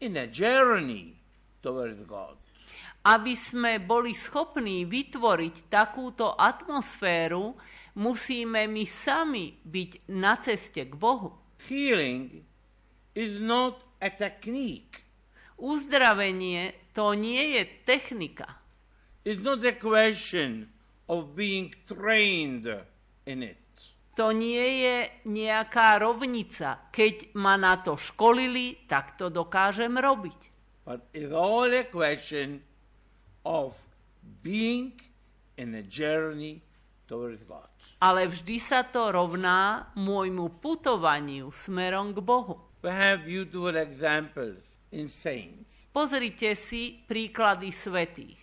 [0.00, 1.14] in a journey
[1.62, 2.36] towards God.
[3.02, 7.54] Aby sme boli schopní vytvoriť takúto atmosféru,
[7.98, 11.34] musíme my sami byť na ceste k Bohu.
[11.66, 12.42] Healing
[13.14, 15.02] is not a technique.
[15.58, 18.58] Uzdravenie to nie je technika.
[19.22, 20.66] It's not a question
[21.06, 22.66] of being trained
[23.26, 23.61] in it.
[24.20, 26.92] To nie je nejaká rovnica.
[26.92, 30.52] Keď ma na to školili, tak to dokážem robiť.
[30.84, 32.60] But it's all a question
[33.46, 33.78] of
[34.42, 34.92] being
[35.56, 36.60] in a journey
[37.08, 37.68] towards God.
[38.04, 42.56] Ale vždy sa to rovná môjmu putovaniu smerom k Bohu.
[42.82, 44.60] We have beautiful examples
[44.90, 45.86] in saints.
[45.94, 48.40] Pozrite si príklady svetých.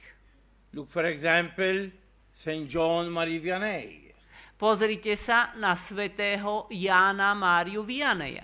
[0.72, 1.92] Look, for example,
[2.32, 2.70] St.
[2.70, 3.99] John Marie Vianney,
[4.60, 8.44] Pozrite sa na svetého Jána Máriu Vianeja,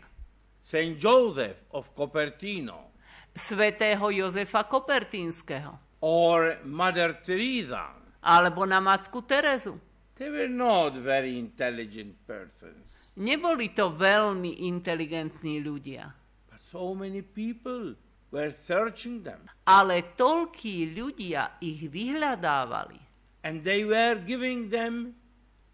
[0.63, 0.95] St.
[0.95, 2.95] Joseph of Cupertino,
[3.35, 7.91] svetého Jozefa Kopertínskeho, or Mother Teresa.
[8.23, 9.75] alebo na matku Terezu.
[10.15, 12.79] They were not very intelligent persons,
[13.19, 16.15] Neboli to veľmi inteligentní ľudia,
[16.47, 17.95] but so many people
[18.31, 23.03] were searching them, ale toľkí ľudia ich vyhľadávali
[23.43, 25.11] and they were giving them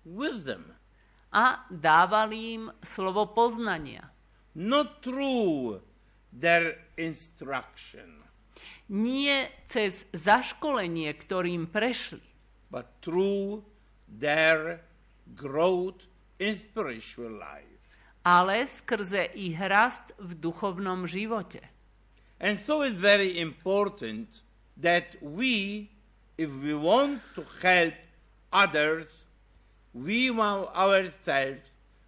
[0.05, 0.65] wisdom,
[1.31, 4.11] a dávali im slovo poznania.
[4.53, 5.79] not through
[6.33, 8.19] their instruction,
[8.91, 12.19] Nie cez zaškolenie, ktorým prešli,
[12.67, 13.63] but through
[14.11, 14.83] their
[15.31, 16.03] growth
[16.35, 17.71] in spiritual life.
[18.27, 21.63] ale skrze ich rast v duchovnom živote.
[22.43, 24.43] And so it's very important
[24.75, 25.87] that we,
[26.37, 27.95] if we want to help
[28.51, 29.30] others,
[29.93, 31.67] we ourselves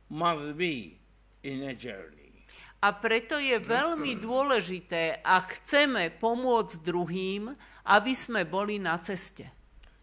[0.09, 0.99] must be
[1.43, 2.45] in a journey.
[2.84, 7.55] A preto je veľmi dôležité, ak chceme pomôcť druhým,
[7.88, 9.47] aby sme boli na ceste.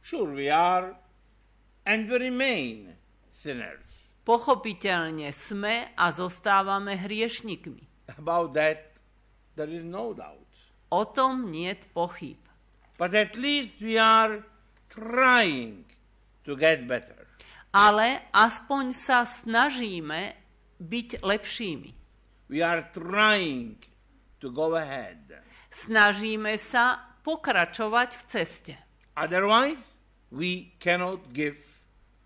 [0.00, 0.96] Sure, we are
[1.84, 2.96] and we remain
[3.28, 4.16] sinners.
[4.24, 7.84] Pochopiteľne sme a zostávame hriešnikmi.
[8.16, 8.96] About that,
[9.60, 10.48] there is no doubt.
[10.88, 12.40] O tom niet pochyb.
[12.96, 14.40] But at least we are
[14.88, 15.84] trying
[16.44, 17.19] to get better.
[17.70, 20.34] Ale aspoň sa snažíme
[20.82, 21.90] byť lepšími.
[22.50, 23.78] We are trying
[24.42, 25.38] to go ahead.
[25.70, 28.74] Snažíme sa pokračovať v ceste.
[29.14, 29.94] Otherwise,
[30.34, 31.62] we cannot give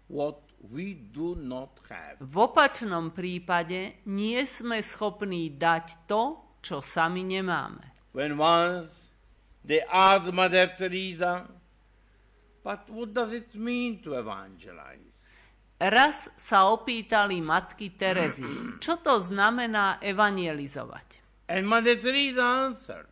[0.09, 0.41] what
[0.73, 2.17] we do not have.
[2.25, 7.85] V opačnom prípade nie sme schopní dať to, čo sami nemáme.
[8.17, 9.13] When once
[9.61, 11.53] they asked Mother Teresa,
[12.65, 15.14] but what does it mean to evangelize?
[15.81, 21.21] Raz sa opýtali matky Terezy, čo to znamená evangelizovať.
[21.51, 23.11] And Mother Teresa answered,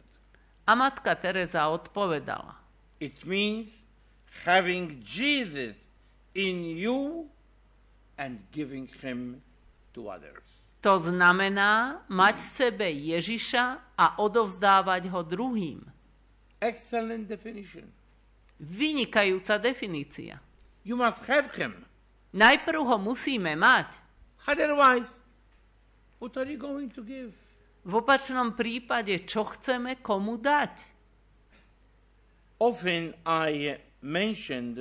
[0.64, 2.56] A matka Teresa odpovedala,
[3.02, 3.82] it means
[4.46, 5.74] having Jesus
[6.32, 7.28] in you
[8.16, 9.42] and giving him
[9.92, 10.46] to others.
[10.82, 15.78] to znamená mať v sebe Ježiša a odovzdávať ho druhým.
[16.58, 17.86] Excellent definition.
[18.58, 20.42] Vynikajúca definícia.
[20.82, 21.86] You must have him.
[22.33, 24.01] Najprv ho musíme mať.
[24.49, 25.20] Otherwise,
[26.18, 27.37] what are you going to give?
[27.83, 30.74] V opačnom prípade, čo chceme komu dať?
[32.62, 34.78] Often I mentioned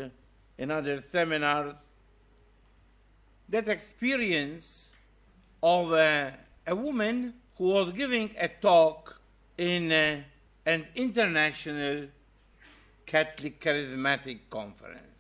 [0.57, 1.81] in other seminars
[3.49, 4.93] that experience
[5.61, 6.33] of a,
[6.65, 9.19] a woman who was giving a talk
[9.57, 10.21] in uh,
[10.65, 12.07] an international
[13.05, 15.10] Catholic Charismatic Conference.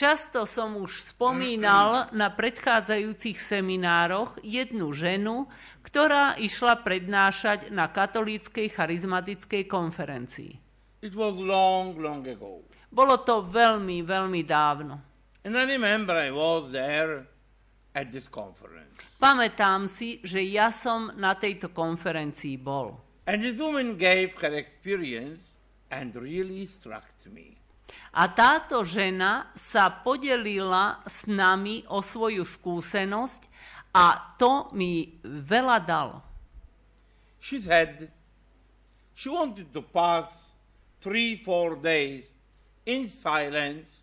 [0.00, 5.44] Často som už spomínal na predchádzajúcich seminároch jednu ženu,
[5.84, 10.56] ktorá išla prednášať na katolíckej charizmatickej konferencii.
[11.04, 12.64] It was long, long ago.
[12.88, 15.04] Bolo to veľmi, veľmi dávno.
[15.44, 17.28] And I remember I was there
[17.92, 18.96] at this conference.
[19.20, 22.96] Pamätám si, že ja som na tejto konferencii bol.
[23.28, 25.60] And this woman gave her experience
[25.92, 27.59] and really struck me.
[28.10, 33.46] A táto žena sa podelila s nami o svoju skúsenosť
[33.94, 36.18] a to mi veľa dalo.
[37.38, 38.10] She said
[39.14, 40.26] she wanted to pass
[40.98, 42.26] three, four days
[42.82, 44.02] in silence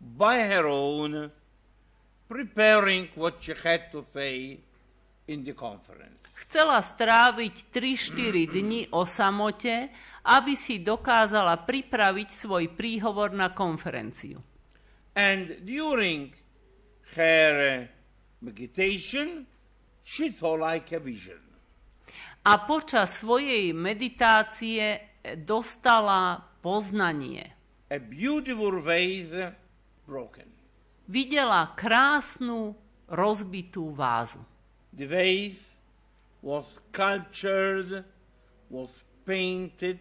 [0.00, 1.32] by her own,
[2.28, 4.60] preparing what she had to say
[5.26, 6.22] in the conference.
[6.46, 9.90] Chcela stráviť 3-4 dni o samote,
[10.26, 14.38] aby si dokázala pripraviť svoj príhovor na konferenciu.
[15.16, 16.36] And during
[17.16, 17.88] her uh,
[18.44, 19.48] meditation,
[20.04, 21.40] she saw like a vision.
[22.46, 25.02] A počas svojej meditácie
[25.42, 27.56] dostala poznanie.
[27.90, 29.54] a beautiful vase
[30.06, 30.50] broken.
[31.06, 32.74] Videla krásnu
[33.06, 34.42] rozbitú vázu.
[34.96, 35.76] The vase
[36.42, 38.04] was sculptured,
[38.70, 39.98] was painted,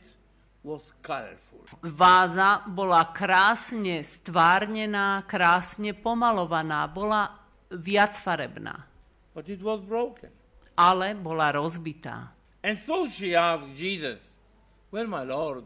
[0.63, 1.59] was colorful.
[1.83, 7.39] Váza bola krásne stvárnená, krásne pomalovaná, bola
[7.71, 8.87] viacfarebná,
[9.33, 10.29] But it was broken.
[10.77, 12.31] ale bola rozbitá.
[12.63, 14.19] And so she asked Jesus,
[14.91, 15.65] Well, my Lord,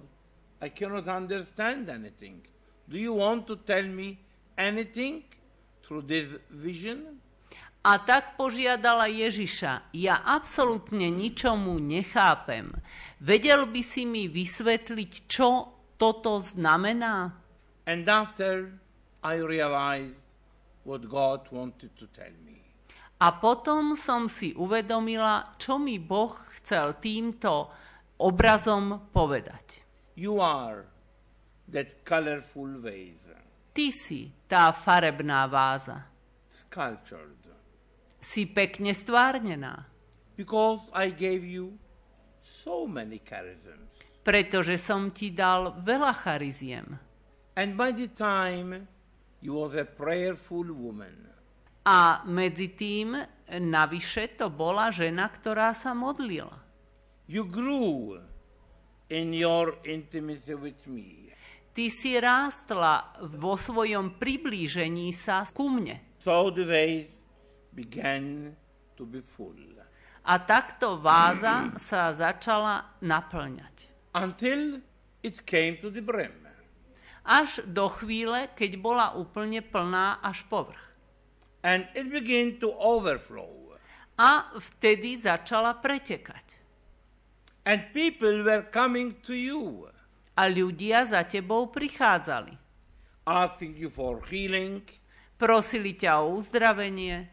[0.61, 2.41] I cannot understand anything.
[2.89, 4.17] Do you want to tell me
[4.57, 5.23] anything
[5.84, 7.18] through this vision?
[7.80, 12.75] A tak požiadala Ježiša, ja absolútne ničomu nechápem.
[13.23, 17.32] Vedel by si mi vysvetliť, čo toto znamená?
[17.88, 18.75] And after
[19.23, 20.27] I realized
[20.84, 22.59] what God wanted to tell me.
[23.23, 27.71] A potom som si uvedomila, čo mi Boh chcel týmto
[28.19, 29.88] obrazom povedať.
[30.19, 30.84] You are
[31.71, 33.39] that colorful vase,
[33.71, 36.09] Ty si tá farebná váza.
[36.59, 37.38] sculptured,
[38.30, 39.89] Si pekne stvárnená,
[40.38, 41.73] because I gave you
[42.45, 43.89] so many charisms.
[44.21, 46.86] pretože som ti dal veľa chariziem.
[47.57, 48.86] And by the time
[49.41, 51.25] you was a prayerful woman,
[51.89, 53.17] A medzi tým
[53.49, 56.53] navyše to bola žena, ktorá sa modlila.
[57.25, 58.21] you grew
[59.09, 61.34] in your intimacy with me.
[61.73, 65.97] Ty si rástla vo svojom priblížení sa ku mne.
[66.21, 67.17] So the vase
[67.74, 68.55] began
[68.97, 69.55] to be full
[70.26, 73.89] A takto váza sa začala naplňať.
[74.13, 74.82] until
[75.24, 76.34] it came to the brim.
[77.26, 80.82] Až do chvíle, keď bola úplne plná až povrch.
[81.61, 83.78] And it began to overflow.
[84.17, 86.57] A vtedy začala pretekať.
[87.70, 89.86] And people were coming to you,
[90.39, 92.55] A ľudia za tebou prichádzali.
[93.28, 94.82] asking you for healing,
[95.39, 97.30] Prosili ťa o uzdravenie,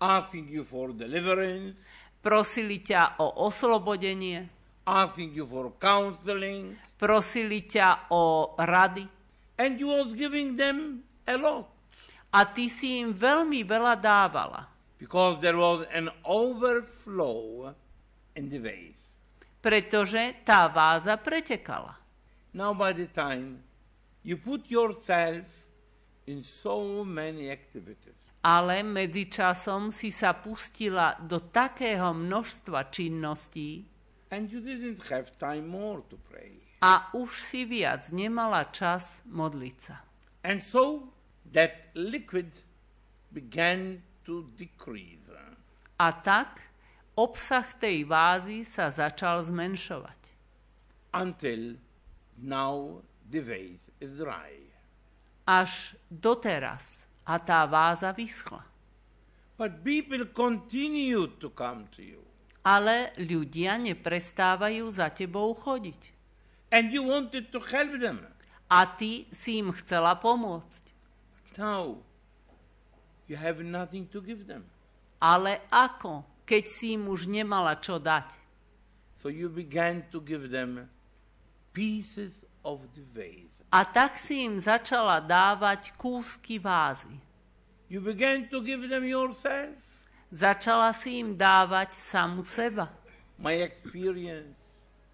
[0.00, 1.76] asking you for deliverance,
[2.24, 4.48] prosili ťa o oslobodenie,
[4.88, 9.06] asking you for counseling, prosili ťa o rady.
[9.60, 11.68] and you was giving them a lot
[12.32, 14.70] A ty si im veľmi veľa dávala,
[15.02, 17.74] because there was an overflow
[18.38, 18.94] in the vase.
[19.60, 21.98] pretože tá váza pretekala.
[22.54, 23.58] Now, by the time
[24.22, 25.44] you put yourself
[26.26, 33.84] in so many activities, Ale medzičasom si sa pustila do takého množstva činností
[34.32, 36.56] and you didn't have time more to pray.
[36.80, 40.00] a už si viac nemala čas modliť sa.
[40.40, 41.12] And so
[41.52, 42.48] that liquid
[43.28, 45.28] began to decrease.
[46.00, 46.64] A tak
[47.12, 50.16] obsah tej vázy sa začal zmenšovať.
[51.12, 51.76] until
[52.40, 54.69] now the vase is dry.
[55.50, 57.02] Až doteraz.
[57.26, 58.62] A tá váza vyschla.
[59.58, 62.22] But people continue to come to you.
[62.62, 66.14] Ale ľudia neprestávajú za tebou chodiť.
[66.70, 68.30] And you wanted to help them.
[68.70, 70.84] A ty si im chcela pomôcť.
[71.58, 71.98] Now
[73.26, 74.62] you have nothing to give them.
[75.18, 78.30] Ale ako, keď si im už nemala čo dať?
[79.18, 80.88] So you began to give them
[81.74, 83.49] pieces of the vase.
[83.70, 87.22] A tak si im začala dávať kúsky vázy.
[87.86, 89.78] You began to give them yourself.
[90.30, 92.90] Začala si im dávať samu seba,
[93.38, 94.54] My experience,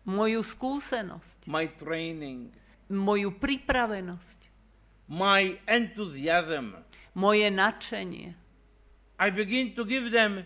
[0.04, 2.52] moju skúsenosť, my training,
[2.92, 4.38] moju pripravenosť,
[5.08, 6.80] my enthusiasm.
[7.16, 8.36] moje nadšenie.
[9.16, 10.44] I begin to give them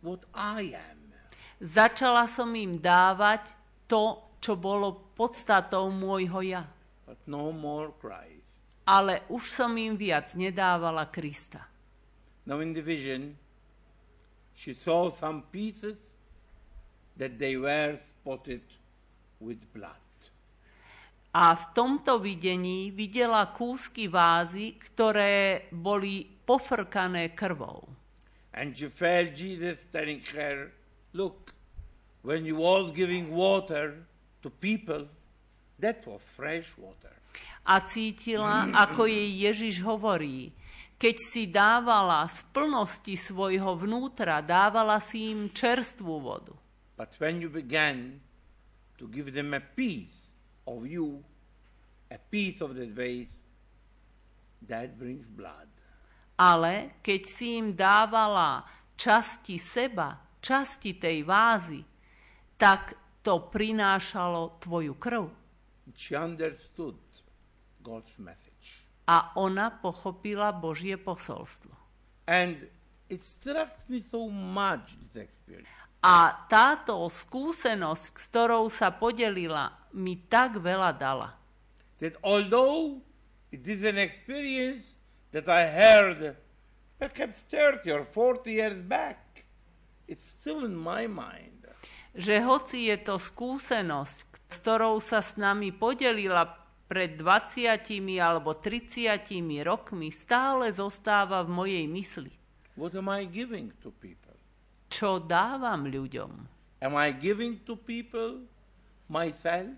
[0.00, 1.12] what I am.
[1.60, 3.52] Začala som im dávať
[3.84, 6.64] to, čo bolo podstatou môjho ja.
[7.06, 8.44] But no more Christ.
[8.84, 11.64] Ale už som im viac nedávala Krista.
[12.44, 13.36] Now, in the vision,
[14.52, 15.96] she saw some pieces
[17.16, 18.60] that they were spotted
[19.40, 19.96] with blood.
[21.34, 27.90] A v tomto videní videla kúsky vázy, ktoré boli pofrkané krvou.
[28.54, 30.70] And she felt Jesus telling her,
[31.10, 31.50] Look,
[32.22, 34.06] when you was giving water
[34.42, 35.10] to people,
[35.80, 37.12] that was fresh water.
[37.64, 40.52] A cítila, ako jej Ježiš hovorí,
[41.00, 46.54] keď si dávala z plnosti svojho vnútra, dávala si im čerstvú vodu.
[46.94, 48.22] But when you began
[49.00, 50.30] to give them a piece
[50.68, 51.24] of you,
[52.12, 53.34] a piece of that vase,
[54.70, 55.66] that brings blood.
[56.38, 58.62] Ale keď si im dávala
[58.94, 61.82] časti seba, časti tej vázy,
[62.54, 65.43] tak to prinášalo tvoju krv.
[65.92, 66.96] She understood
[67.84, 68.88] God's message.
[69.04, 71.76] A ona pochopila Božie posolstvo.
[72.24, 72.56] And
[73.12, 75.68] it struck me so much, this experience.
[76.00, 81.36] A táto skúsenosť, s ktorou sa podelila, mi tak veľa dala.
[82.00, 83.00] That although
[83.52, 84.96] it is an experience
[85.32, 86.36] that I heard
[87.00, 89.44] perhaps 30 or 40 years back,
[90.08, 91.64] it's still in my mind.
[92.14, 96.46] Že hoci je to skúsenosť, s ktorou sa s nami podelila
[96.86, 97.74] pred 20
[98.22, 99.18] alebo 30
[99.66, 102.30] rokmi, stále zostáva v mojej mysli.
[102.78, 104.34] What am I giving to people?
[104.90, 106.32] Čo dávam ľuďom?
[106.84, 108.46] Am I giving to people
[109.10, 109.74] myself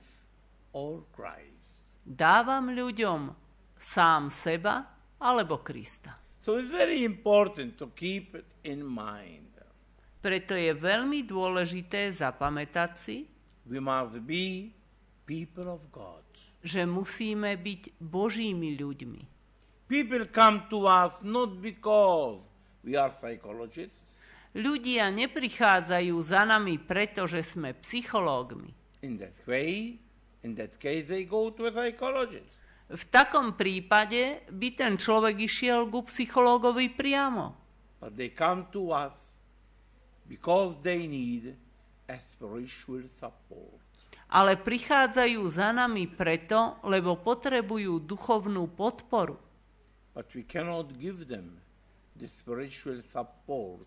[0.76, 1.89] or Christ?
[2.05, 3.32] Dávam ľuďom
[3.80, 4.84] sám seba
[5.20, 6.20] alebo Krista.
[6.45, 9.55] So it's very important to keep it in mind.
[10.26, 13.16] Preto je veľmi dôležité zapamätať si,
[13.62, 14.74] We must be
[15.22, 16.26] people of God.
[16.66, 19.22] že musíme byť Božími ľuďmi.
[19.86, 22.42] People come to us not because
[22.82, 24.18] we are psychologists.
[24.50, 28.74] Ľudia neprichádzajú za nami, pretože sme psychológmi.
[29.06, 30.02] In that way,
[30.42, 32.50] in that case, they go to a psychologist.
[32.90, 37.54] V takom prípade by ten človek išiel ku psychológovi priamo.
[38.02, 39.14] But they come to us
[40.28, 41.54] because they need
[42.08, 43.82] a spiritual support.
[44.26, 49.38] Ale prichádzajú za nami preto, lebo potrebujú duchovnú podporu.
[50.14, 51.62] But we cannot give them
[52.18, 53.86] the spiritual support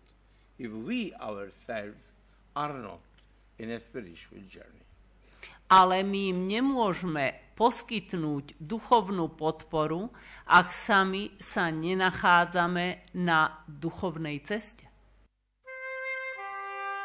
[0.56, 2.00] if we ourselves
[2.56, 3.04] are not
[3.60, 4.84] in a spiritual journey.
[5.70, 10.10] Ale my im nemôžeme poskytnúť duchovnú podporu,
[10.50, 14.89] ak sami sa nenachádzame na duchovnej ceste.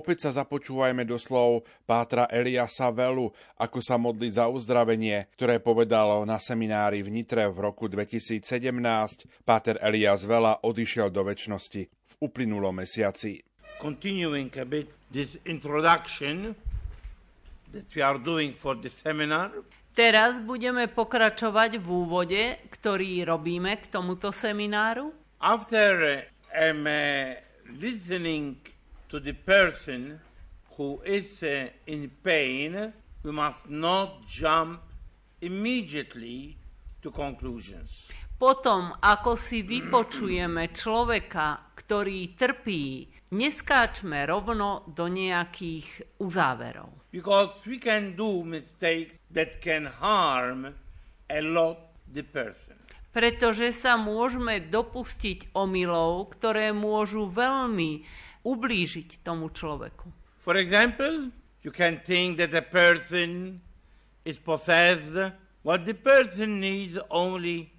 [0.00, 3.28] Opäť sa započúvajme do slov Pátra Eliasa Velu,
[3.60, 8.40] ako sa modliť za uzdravenie, ktoré povedal na seminári v Nitre v roku 2017.
[9.44, 13.44] Páter Elias Vela odišiel do väčšnosti v uplynulom mesiaci.
[13.76, 16.56] Continuing a bit this introduction
[17.76, 19.52] that we are doing for the seminar,
[19.90, 22.42] Teraz budeme pokračovať v úvode,
[22.72, 25.12] ktorý robíme k tomuto semináru.
[25.44, 26.24] after
[26.56, 27.36] uh, um, uh,
[27.76, 28.56] listening
[29.10, 30.20] to the person
[30.78, 32.92] who is uh, in pain,
[33.22, 34.80] we must not jump
[35.42, 36.56] immediately
[37.02, 38.08] to conclusions.
[38.40, 47.04] Potom, ako si vypočujeme človeka, ktorý trpí, neskáčme rovno do nejakých uzáverov.
[47.12, 50.72] Because we can do mistakes that can harm
[51.28, 52.78] a lot the person.
[53.10, 58.06] Pretože sa môžeme dopustiť omylov, ktoré môžu veľmi
[58.44, 60.08] ublížiť tomu človeku.
[60.40, 61.30] For example,
[61.62, 63.60] you can think that a person
[64.24, 65.16] is possessed,
[65.62, 67.72] what the person needs only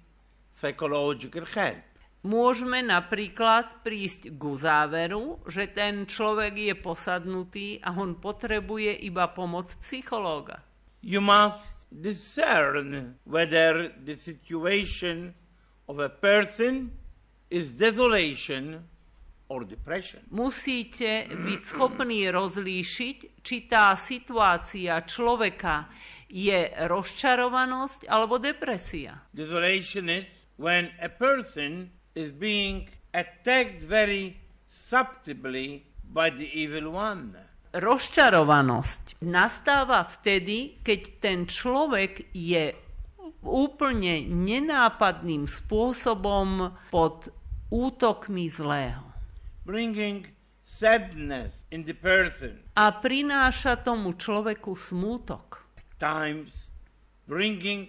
[0.54, 1.82] psychological help.
[2.22, 9.74] Môžeme napríklad prísť k záveru, že ten človek je posadnutý a on potrebuje iba pomoc
[9.82, 10.62] psychológa.
[11.02, 15.34] You must discern whether the situation
[15.90, 16.94] of a person
[17.50, 18.86] is desolation.
[20.32, 25.92] Musíte byť schopní rozlíšiť, či tá situácia človeka
[26.32, 29.20] je rozčarovanosť alebo depresia.
[29.36, 37.36] Desolation is when a person is being attacked very subtly by the evil one.
[37.72, 42.72] Rozčarovanosť nastáva vtedy, keď ten človek je
[43.44, 47.32] úplne nenápadným spôsobom pod
[47.72, 49.11] útokmi zlého.
[49.64, 50.26] Bringing
[50.64, 55.62] sadness in the person, A prináša tomu človeku smútok.
[55.78, 56.70] at times
[57.26, 57.88] bringing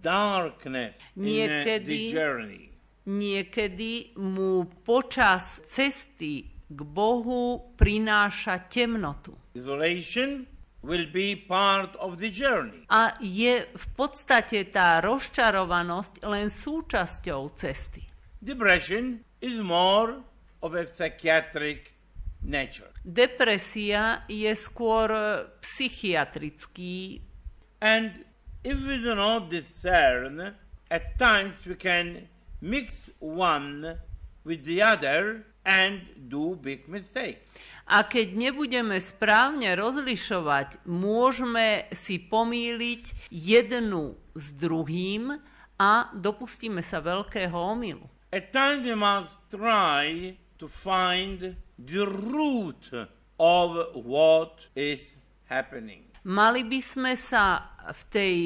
[0.00, 2.64] darkness in uh, the Niekedy- journey.
[3.04, 9.36] Niekedy mu počas cesty k Bohu prináša temnotu.
[9.52, 10.48] Desolation
[10.80, 12.88] will be part of the journey.
[12.88, 18.08] A je v podstate tá rozčarovanosť len súčasťou cesty.
[18.40, 20.24] Depression is more
[20.64, 21.92] a psychiatric
[22.40, 22.88] nature.
[23.04, 25.20] Depresia je skôr e,
[25.60, 27.20] psychiatrický
[27.84, 28.24] And
[28.64, 30.56] if we do not discern,
[30.88, 32.32] at times we can
[32.64, 34.00] mix one
[34.44, 37.44] with the other and do big mistakes.
[37.84, 45.36] a keď nebudeme správne rozlišovať, môžeme si pomýliť jednu s druhým
[45.76, 48.08] a dopustíme sa veľkého omylu.
[48.32, 52.92] At times we must try to find the root
[53.38, 55.16] of what is
[55.50, 56.04] happening.
[56.24, 58.36] Mali by sme sa v tej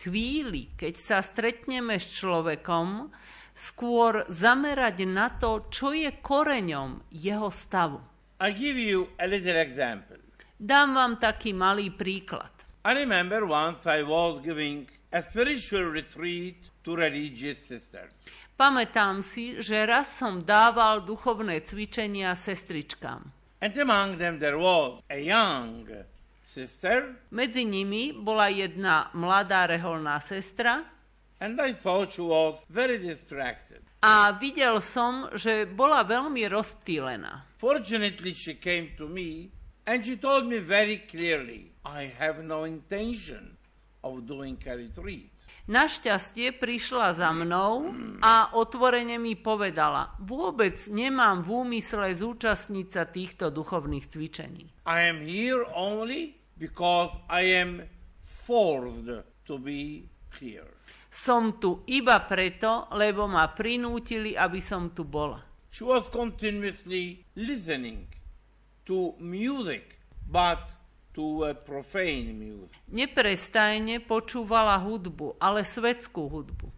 [0.00, 3.12] chvíli, keď sa stretneme s človekom,
[3.52, 8.00] skôr zamerať na to, čo je koreňom jeho stavu.
[8.40, 10.16] I give you a little example.
[10.56, 12.50] Dám vám taký malý príklad.
[12.86, 16.56] I remember once I was giving a spiritual retreat
[16.86, 18.14] to religious sisters.
[18.58, 23.22] Pamätám si, že raz som dával duchovné cvičenia sestričkám.
[23.62, 25.86] And among them there was a young
[26.42, 30.82] sister, Medzi nimi bola jedna mladá reholná sestra
[31.38, 33.78] and I thought she was very distracted.
[34.02, 37.46] a videl som, že bola veľmi rozptýlená.
[37.58, 39.50] Fortunately, she came to me
[39.86, 43.57] and she told me very clearly, I have no intention
[44.08, 45.32] of doing a retreat.
[45.68, 47.92] Našťastie prišla za mnou
[48.24, 54.72] a otvorene mi povedala, vôbec nemám v úmysle zúčastniť sa týchto duchovných cvičení.
[54.88, 57.84] I am here only because I am
[58.24, 59.12] forced
[59.44, 60.08] to be
[60.40, 60.72] here.
[61.12, 65.44] Som tu iba preto, lebo ma prinútili, aby som tu bola.
[65.68, 68.08] She was continuously listening
[68.88, 70.77] to music, but
[72.88, 76.70] Neprestajne počúvala hudbu, ale svetskú hudbu.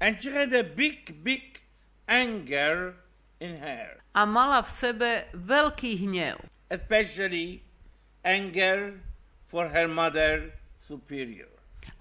[0.00, 1.62] And she had a big, big
[2.08, 2.96] anger
[3.38, 6.36] in her, A mala v sebe veľký hnev.
[6.72, 7.60] especially
[8.24, 8.96] anger
[9.44, 11.48] for her mother superior.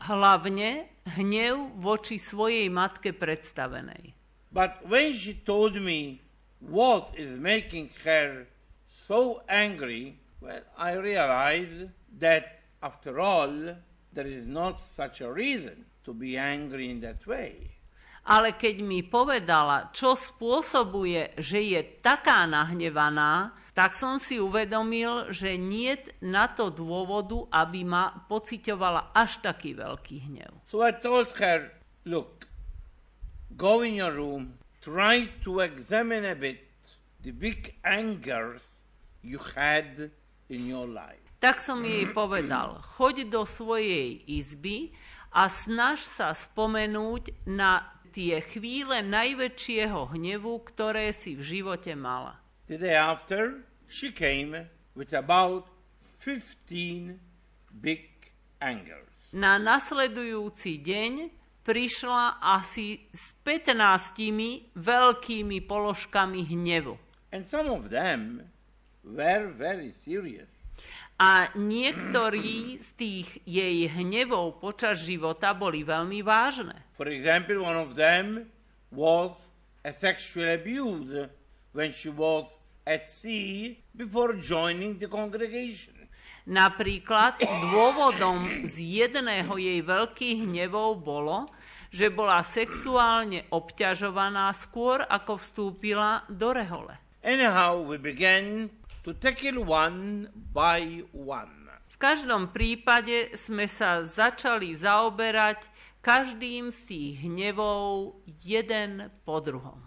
[0.02, 0.88] Hlavne
[1.18, 4.16] hnev voči svojej matke predstavenej.
[4.52, 6.22] But when she told me
[6.60, 8.48] what is making her
[8.88, 11.90] so angry, well, I realized
[12.20, 13.78] that after all,
[14.12, 17.78] there is not such a reason to be angry in that way.
[18.22, 25.58] Ale keď mi povedala, čo spôsobuje, že je taká nahnevaná, tak som si uvedomil, že
[25.58, 30.54] nie na to dôvodu, aby ma pociťovala až taký veľký hnev.
[30.70, 31.74] So I told her,
[32.06, 32.46] look,
[33.58, 36.62] go in your room, try to examine a bit
[37.26, 38.86] the big angers
[39.22, 40.14] you had
[40.52, 41.24] in your life.
[41.42, 44.94] Tak som jej povedal, choď do svojej izby
[45.34, 52.38] a snaž sa spomenúť na tie chvíle najväčšieho hnevu, ktoré si v živote mala.
[52.70, 55.66] The day after, she came with about
[56.22, 57.18] 15
[57.74, 58.30] big
[58.62, 59.10] angers.
[59.34, 61.32] Na nasledujúci deň
[61.66, 67.00] prišla asi s 15 veľkými položkami hnevu.
[67.32, 68.51] And some of them
[69.04, 70.50] were very serious.
[71.22, 76.74] A niektorí z tých jej hnevov počas života boli veľmi vážne.
[76.98, 78.50] For example, one of them
[78.90, 79.30] was
[79.86, 81.30] a sexual abuse
[81.78, 82.50] when she was
[82.90, 85.94] at sea before joining the congregation.
[86.50, 87.38] Napríklad
[87.70, 91.46] dôvodom z jedného jej veľkých hnevov bolo,
[91.94, 96.98] že bola sexuálne obťažovaná skôr, ako vstúpila do rehole.
[97.22, 98.74] Anyhow, we began
[99.04, 101.70] to tackle one by one.
[101.90, 105.70] V každom prípade sme sa začali zaoberať
[106.02, 109.78] každým z tých hnevov jeden po druhom.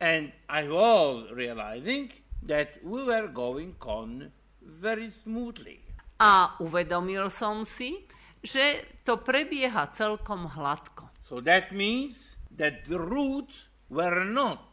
[0.00, 2.12] And I was realizing
[2.44, 5.80] that we were going on very smoothly.
[6.20, 8.04] A uvedomil som si,
[8.42, 11.08] že to prebieha celkom hladko.
[11.24, 14.64] So that means that the roots were not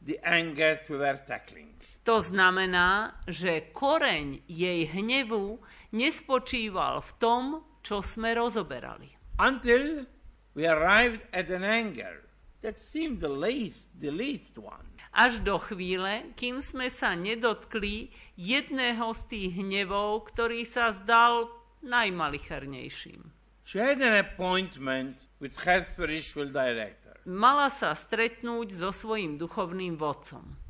[0.00, 1.77] the anger we were tackling.
[2.08, 5.60] To znamená, že koreň jej hnevu
[5.92, 7.42] nespočíval v tom,
[7.84, 9.12] čo sme rozoberali.
[9.36, 10.08] Until
[10.56, 12.24] we arrived at an anger
[12.64, 14.88] that seemed the least, the least one.
[15.12, 18.08] Až do chvíle, kým sme sa nedotkli
[18.40, 21.52] jedného z tých hnevov, ktorý sa zdal
[21.84, 23.20] najmalichernejším.
[23.68, 27.20] She had an appointment with her spiritual director.
[27.28, 30.67] Mala sa stretnúť so svojím duchovným vodcom.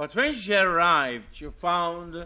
[0.00, 2.24] But when she arrived, she found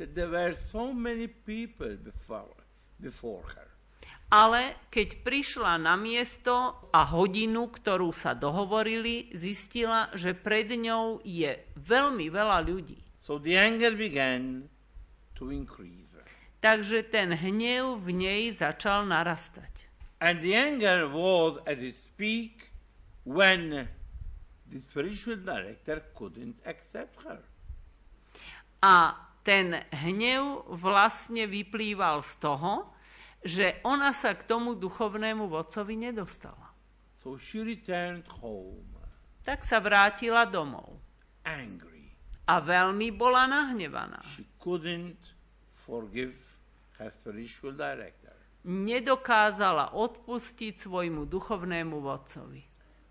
[0.00, 2.56] that there were so many people before,
[2.96, 3.68] before her.
[4.32, 6.56] Ale keď prišla na miesto
[6.96, 12.96] a hodinu, ktorú sa dohovorili, zistila, že pred ňou je veľmi veľa ľudí.
[13.20, 14.64] So the anger began
[15.36, 16.08] to increase.
[16.64, 19.84] Takže ten hnev v nej začal narastať.
[20.24, 22.72] And the anger was at its peak
[23.28, 23.84] when
[24.70, 27.40] the spiritual director couldn't accept her.
[28.82, 29.14] A
[29.46, 32.90] ten hnev vlastne vyplýval z toho,
[33.46, 36.74] že ona sa k tomu duchovnému vodcovi nedostala.
[37.22, 38.86] So she returned home
[39.46, 40.98] Tak sa vrátila domov
[41.46, 42.10] angry.
[42.50, 44.18] a veľmi bola nahnevaná.
[44.34, 45.34] She couldn't
[45.70, 46.34] forgive
[46.98, 48.34] her spiritual director.
[48.66, 52.66] Nedokázala odpustiť svojmu duchovnému vodcovi.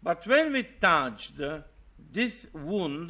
[0.05, 1.41] But when we touched
[1.97, 3.09] this wound,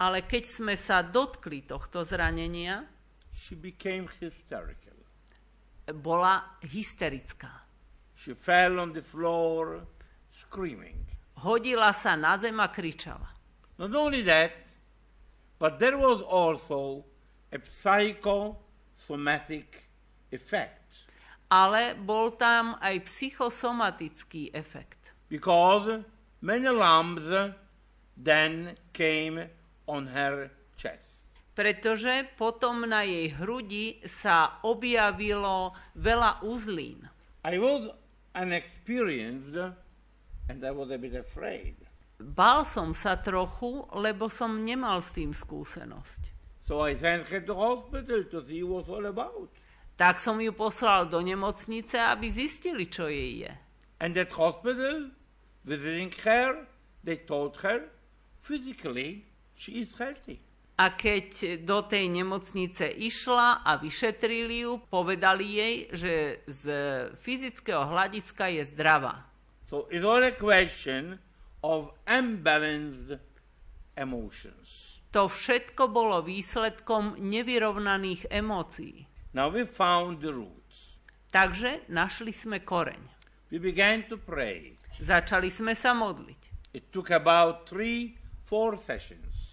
[0.00, 2.84] Ale keď sme sa dotkli tohto zranenia,
[3.32, 5.00] she became hysterical.
[5.96, 7.64] bola hysterická.
[8.16, 9.80] She fell on the floor
[10.28, 11.08] screaming.
[11.40, 13.32] Hodila sa na zem a kričala.
[13.80, 14.68] Not only that,
[15.56, 17.08] but there was also
[17.48, 19.88] a psychosomatic
[20.30, 20.80] effect
[21.50, 24.99] Ale bol tam aj psychosomatický efekt.
[25.30, 26.02] Because
[26.42, 27.30] many lumps
[28.18, 29.48] then came
[29.86, 31.24] on her chest.
[31.54, 37.06] Pretože potom na jej hrudi sa objavilo veľa uzlín.
[37.46, 37.88] I was
[38.34, 39.56] unexperienced
[40.50, 41.76] and I was a bit afraid.
[42.20, 46.20] Bál som sa trochu, lebo som nemal s tým skúsenosť.
[46.68, 49.50] So I sent her to hospital to see what's all about.
[49.96, 53.52] Tak som ju poslal do nemocnice, aby zistili, čo jej je.
[54.00, 55.12] And at hospital,
[55.64, 56.66] visiting her,
[57.04, 57.88] they told her
[58.40, 59.24] physically
[59.54, 60.40] she is healthy.
[60.80, 66.14] A keď do tej nemocnice išla a vyšetrili ju, povedali jej, že
[66.48, 66.64] z
[67.20, 69.28] fyzického hľadiska je zdravá.
[69.68, 71.20] So it's all a question
[71.60, 73.20] of unbalanced
[73.92, 74.98] emotions.
[75.12, 79.04] To všetko bolo výsledkom nevyrovnaných emócií.
[79.36, 80.96] Now we found the roots.
[81.28, 83.04] Takže našli sme koreň.
[83.52, 84.79] We began to pray.
[85.00, 86.40] Začali sme sa modliť.
[86.76, 88.14] It took about three,
[88.46, 89.50] four sessions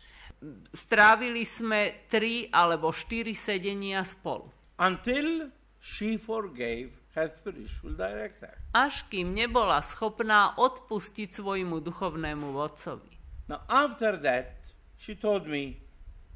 [0.70, 4.54] Strávili sme tri alebo štyri sedenia spolu.
[4.78, 5.50] until
[5.82, 8.54] she forgave her spiritual director.
[8.78, 13.18] Až kým nebola schopná odpustiť svojmu duchovnému vodcovi.
[13.50, 14.70] Now, after that,
[15.02, 15.82] she told me,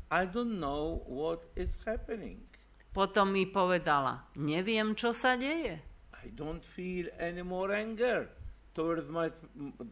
[0.10, 2.42] I don't know what is happening.
[2.90, 5.78] Potom mi povedala, neviem, čo sa deje.
[6.18, 8.41] I don't feel any more anger
[8.74, 9.32] towards my,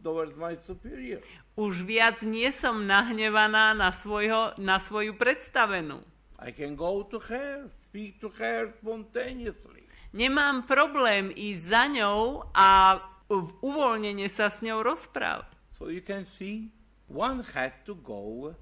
[0.02, 1.20] towards my superior.
[1.56, 6.00] Už viac nie som nahnevaná na, svojho, na svoju predstavenú.
[6.40, 9.84] I can go to her, speak to her spontaneously.
[10.16, 12.98] Nemám problém ísť za ňou a
[13.62, 15.52] uvoľnenie sa s ňou rozprávať.
[15.76, 16.72] So you can see,
[17.06, 18.56] one had to go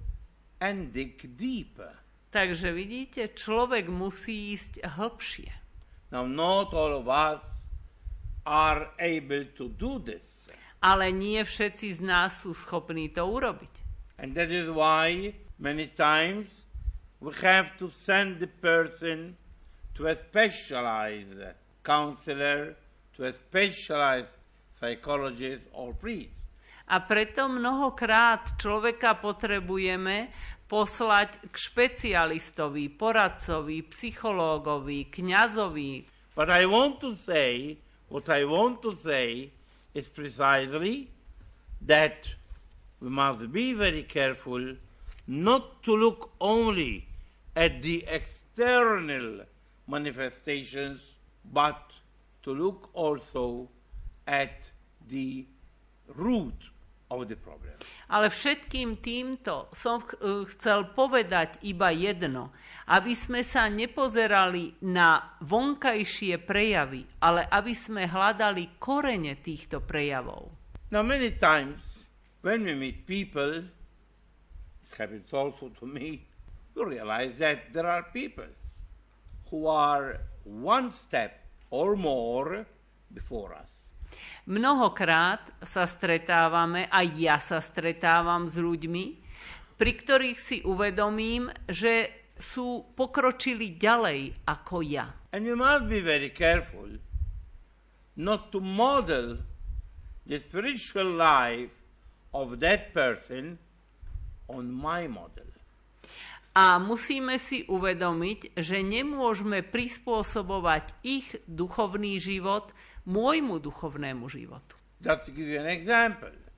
[0.61, 1.95] and dig deeper.
[2.28, 5.49] Takže vidíte, človek musí ísť hlbšie.
[6.12, 7.40] Now, not all of us
[8.48, 10.24] are able to do this.
[10.80, 13.74] Ale nie všetci z nás sú schopní to urobiť.
[14.16, 16.64] And that is why many times
[17.20, 19.36] we have to send the person
[19.94, 21.36] to a specialized
[21.84, 22.78] counselor,
[23.18, 24.38] to a specialized
[24.72, 26.46] psychologist or priest.
[26.88, 30.32] A preto mnohokrát človeka potrebujeme
[30.70, 35.92] poslať k špecialistovi, poradcovi, psychológovi, kňazovi.
[36.32, 37.76] But I want to say,
[38.09, 39.51] what I want to say
[39.94, 41.10] is precisely
[41.82, 42.28] that
[43.01, 44.74] we must be very careful
[45.26, 47.06] not to look only
[47.55, 49.40] at the external
[49.86, 51.16] manifestations,
[51.52, 51.93] but
[52.43, 53.68] to look also
[54.26, 54.70] at
[55.09, 55.44] the
[56.14, 56.55] root
[57.10, 57.72] of the problem.
[58.09, 62.56] Ale všetkým týmto som eh, chcel povedať iba jedno.
[62.89, 70.48] Aby sme sa nepozerali na vonkajšie prejavy, ale aby sme hľadali korene týchto prejavov.
[70.89, 72.09] Now, many times
[72.40, 76.24] when we meet people, it happens also to me,
[76.74, 78.48] you realize that there are people
[79.51, 82.64] who are one step or more
[83.12, 83.77] before us.
[84.48, 89.04] Mnohokrát sa stretávame, a ja sa stretávam s ľuďmi,
[89.76, 92.08] pri ktorých si uvedomím, že
[92.40, 95.12] sú pokročili ďalej ako ja.
[95.36, 96.96] And we must be very careful
[98.16, 99.44] not to model
[100.24, 101.70] the spiritual life
[102.32, 103.60] of that person
[104.48, 105.57] on my model.
[106.59, 112.74] A musíme si uvedomiť, že nemôžeme prispôsobovať ich duchovný život
[113.06, 114.74] môjmu duchovnému životu.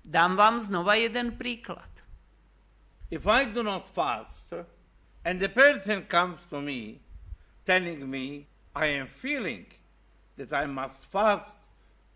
[0.01, 1.85] Dám vám znova jeden príklad.
[3.13, 4.57] If I do not fast,
[5.21, 7.05] and the person comes to me
[7.69, 9.69] telling me I am feeling
[10.41, 11.53] that I must fast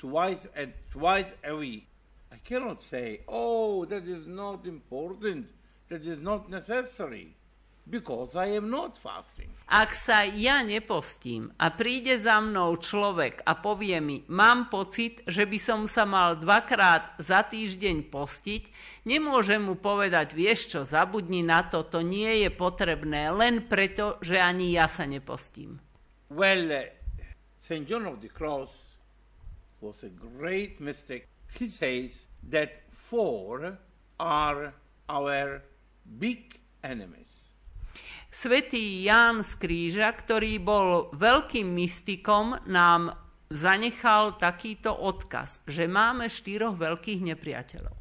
[0.01, 1.85] twice a, twice a week,
[2.33, 5.53] I cannot say, oh, that is not important,
[5.93, 7.37] that is not necessary,
[7.87, 9.53] because I am not fasting.
[9.65, 15.49] Ak sa ja nepostím a príde za mnou človek a povie mi, mám pocit, že
[15.49, 18.63] by som sa mal dvakrát za týždeň postiť,
[19.09, 24.37] nemôžem mu povedať, vieš čo, zabudni na to, to nie je potrebné, len preto, že
[24.37, 25.81] ani ja sa nepostím.
[26.29, 26.89] Well, uh,
[27.61, 27.89] St.
[27.89, 29.01] John of the Cross
[29.81, 31.29] was a great mystic.
[31.57, 33.79] He says that four
[34.21, 34.73] are
[35.09, 35.63] our
[36.05, 37.44] big enemies.
[38.35, 43.15] Svetý Ján z Kríža, ktorý bol veľkým mystikom, nám
[43.47, 47.95] zanechal takýto odkaz, že máme štyroch veľkých nepriateľov.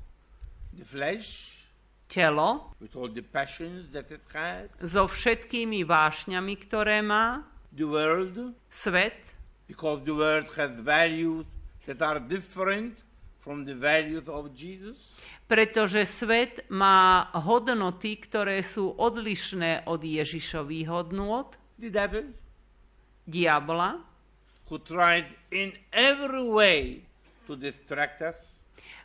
[0.73, 1.53] The flesh,
[2.09, 8.57] Telo with all the passions that it has, so všetkými vášňami, ktoré má, the world,
[8.73, 9.21] svet,
[9.69, 11.45] because the world has values
[11.85, 13.05] that are different
[13.37, 15.13] from the values of Jesus,
[15.47, 22.31] pretože svet má hodnoty, ktoré sú odlišné od Ježišových hodnôt, the devil,
[23.27, 23.99] diabla,
[24.71, 26.79] who tries in every way
[27.45, 28.39] to distract us,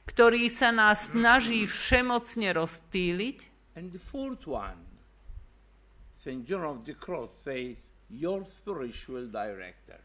[0.08, 3.58] ktorý sa nás snaží všemocne rozptýliť.
[3.78, 4.82] and the fourth one,
[6.18, 6.42] St.
[6.44, 7.78] John of the Cross says,
[8.10, 10.02] your spiritual director.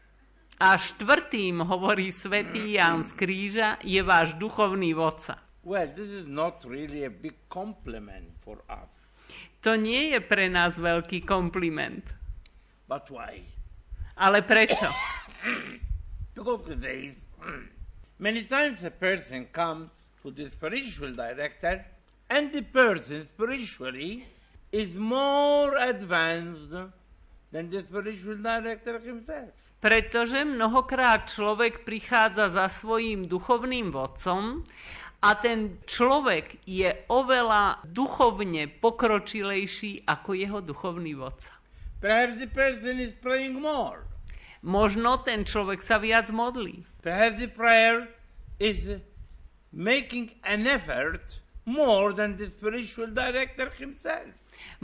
[0.62, 5.43] A štvrtým, hovorí svätý Ján z Kríža, je váš duchovný vodca.
[5.64, 8.92] Well, this is not really a big compliment for us.
[9.64, 12.04] To nie je pre nás veľký kompliment.
[12.84, 13.48] But why?
[14.20, 14.88] Ale prečo?
[16.34, 17.14] Because today,
[18.26, 19.88] many times a person comes
[20.20, 21.86] to the spiritual director,
[22.28, 24.26] and the person spiritually
[24.74, 26.74] is more advanced
[27.54, 29.54] than the spiritual director himself.
[29.80, 34.64] Pretože mnohokrát človek prichádza za svojím duchovným vodcom
[35.24, 41.56] a ten človek je oveľa duchovne pokročilejší ako jeho duchovný vodca.
[42.04, 44.04] Perhaps the person is praying more.
[44.60, 46.84] Možno ten človek sa viac modlí.
[47.00, 48.12] Perhaps the prayer
[48.60, 49.00] is
[49.72, 54.28] making an effort more than the spiritual director himself.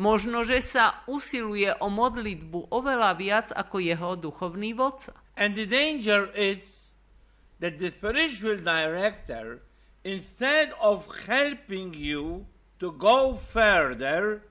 [0.00, 5.12] Možno, že sa usiluje o modlitbu oveľa viac ako jeho duchovný vodca.
[5.36, 6.92] And the danger is
[7.60, 9.60] that the spiritual director,
[10.04, 12.46] instead of helping you
[12.78, 14.42] to go further,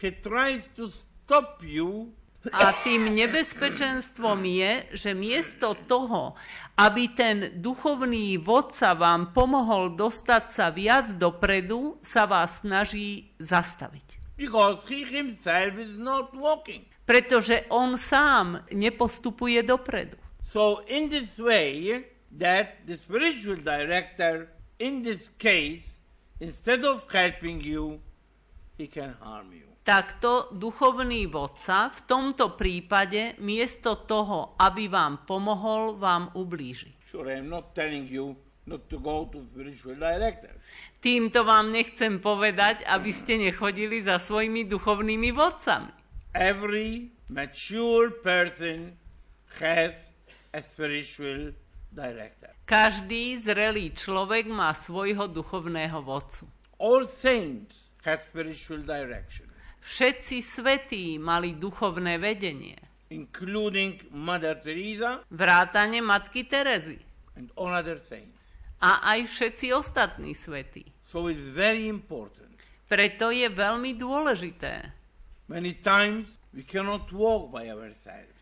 [0.00, 2.12] he tries to stop you
[2.54, 6.38] A tým nebezpečenstvom je, že miesto toho,
[6.78, 14.16] aby ten duchovný vodca vám pomohol dostať sa viac dopredu, sa vás snaží zastaviť.
[14.36, 16.84] because he himself is not walking.
[17.08, 20.16] Pretože on sám nepostupuje dopredu.
[20.44, 22.04] So, in this way,
[22.38, 25.98] that the spiritual director, in this case,
[26.40, 28.00] instead of helping you,
[28.76, 29.64] he can harm you.
[29.86, 36.90] Takto duchovný vodca v tomto prípade miesto toho, aby vám pomohol, vám ublíži.
[37.06, 38.34] Sure, I'm not telling you
[38.66, 40.50] not to go to spiritual director.
[40.98, 45.94] Týmto vám nechcem povedať, aby ste nechodili za svojimi duchovnými vodcami.
[46.34, 48.98] Every mature person
[49.62, 49.94] has
[50.50, 51.54] a spiritual
[51.96, 52.52] director.
[52.68, 56.44] Každý zrelý človek má svojho duchovného vodcu.
[56.76, 59.48] All saints have spiritual direction,
[59.80, 62.76] Všetci svetí mali duchovné vedenie.
[63.08, 66.98] including Mother Teresa Vrátane matky Terezy.
[67.38, 68.58] and all other saints.
[68.82, 70.84] A aj všetci ostatní svetí.
[71.06, 72.50] So it's very important.
[72.86, 74.92] Preto je veľmi dôležité,
[75.46, 78.35] Many times we cannot walk by ourselves.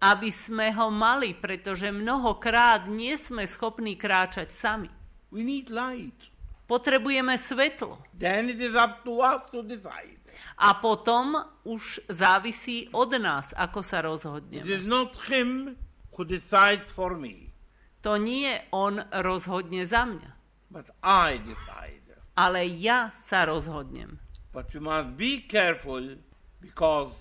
[0.00, 4.88] Aby sme ho mali, pretože mnohokrát nie sme schopní kráčať sami.
[5.28, 6.32] We need light.
[6.64, 8.00] Potrebujeme svetlo.
[8.16, 10.16] Then it is up to us to decide.
[10.56, 14.64] A potom už závisí od nás, ako sa It rozhodneme.
[14.64, 15.76] is not him
[16.16, 17.52] who decides for me,
[18.00, 20.30] To nie on rozhodne za mňa,
[20.72, 22.16] but I decide.
[22.32, 24.16] ale ja sa rozhodnem.
[24.52, 26.16] But we must be careful
[26.64, 27.12] because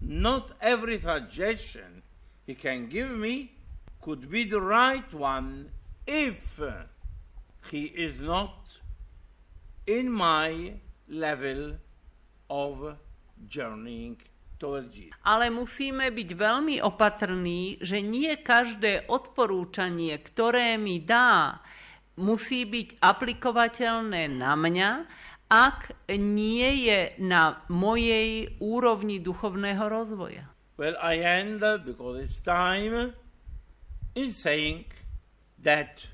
[0.00, 2.01] not every suggestion
[2.46, 3.52] he can give me
[4.00, 5.70] could be the right one
[6.06, 6.58] if
[7.70, 8.78] he is not
[9.86, 10.74] in my
[11.08, 11.78] level
[12.50, 12.98] of
[13.46, 14.18] journeying.
[15.26, 21.58] Ale musíme byť veľmi opatrní, že nie každé odporúčanie, ktoré mi dá,
[22.14, 24.90] musí byť aplikovateľné na mňa,
[25.50, 30.51] ak nie je na mojej úrovni duchovného rozvoja.
[30.82, 33.14] Well, I end because it's time,
[34.18, 34.90] in saying
[35.62, 36.10] that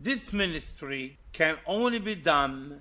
[0.00, 2.80] this ministry can only be done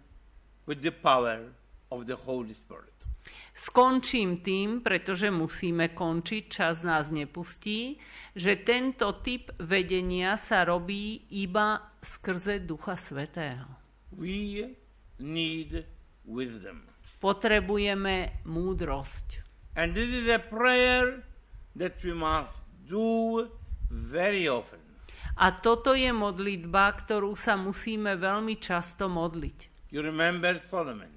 [0.63, 1.51] with the power
[1.91, 3.11] of the Holy Spirit.
[3.51, 7.99] Skončím tým, pretože musíme končiť, čas nás nepustí,
[8.31, 13.67] že tento typ vedenia sa robí iba skrze Ducha Svetého.
[14.15, 14.79] We
[15.19, 15.83] need
[16.23, 16.87] wisdom.
[17.19, 19.46] Potrebujeme múdrosť.
[19.77, 21.21] And this is a prayer
[21.77, 22.57] that we must
[22.89, 23.45] do
[23.93, 24.81] very often.
[25.37, 29.93] A toto je modlitba, ktorú sa musíme veľmi často modliť.
[29.93, 31.13] You remember Solomon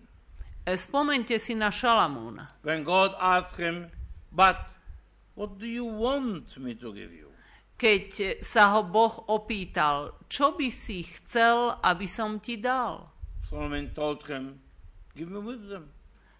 [0.68, 2.52] E, Spomente si na Šalamúna.
[2.60, 3.88] when God asked him,
[4.30, 4.68] But
[5.34, 7.32] what do you want me to give you?
[7.80, 13.08] Keď sa ho Boh opýtal, čo by si chcel, aby som ti dal?
[13.40, 14.60] Solomon told him,
[15.16, 15.88] Give me wisdom.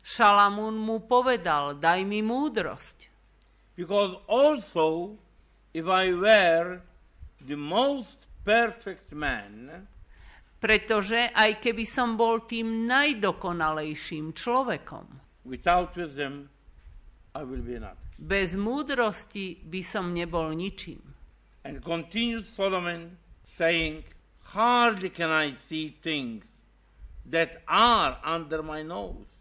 [0.01, 3.09] Šalamún mu povedal, daj mi múdrosť.
[3.77, 5.17] Because also,
[5.73, 6.83] if I were
[7.41, 9.89] the most perfect man,
[10.61, 15.09] Pretože aj keby som bol tým najdokonalejším človekom,
[15.49, 16.53] without wisdom,
[17.33, 18.13] I will be nothing.
[18.21, 21.01] bez múdrosti by som nebol ničím.
[21.65, 23.17] And continued Solomon,
[23.49, 24.05] saying,
[24.53, 26.45] Hardly can I see things
[27.25, 29.40] that are under my nose.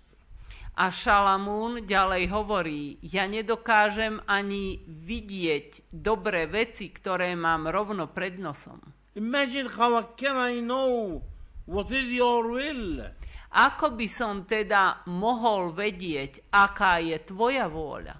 [0.79, 8.79] A Šalamún ďalej hovorí, ja nedokážem ani vidieť dobré veci, ktoré mám rovno pred nosom.
[9.19, 11.19] Imagine how can I know
[11.67, 13.11] what is your will
[13.51, 18.15] Ako by som teda mohol vedieť, aká je tvoja vôľa,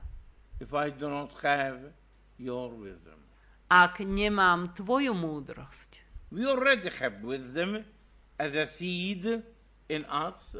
[0.59, 1.95] if I do not have
[2.35, 3.19] your wisdom?
[3.69, 6.01] ak nemám tvoju múdrosť?
[6.33, 7.85] We already have wisdom
[8.41, 9.45] as a seed
[9.85, 10.57] in us.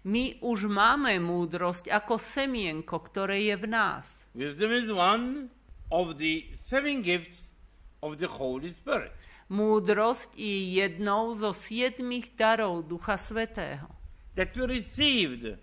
[0.00, 4.08] My už máme múdrosť ako semienko, ktoré je v nás.
[4.32, 5.52] Wisdom is one
[5.92, 7.52] of the seven gifts
[8.00, 9.12] of the Holy Spirit.
[9.52, 13.92] Múdrosť je jednou zo siedmých darov Ducha Svetého,
[14.38, 15.58] that we received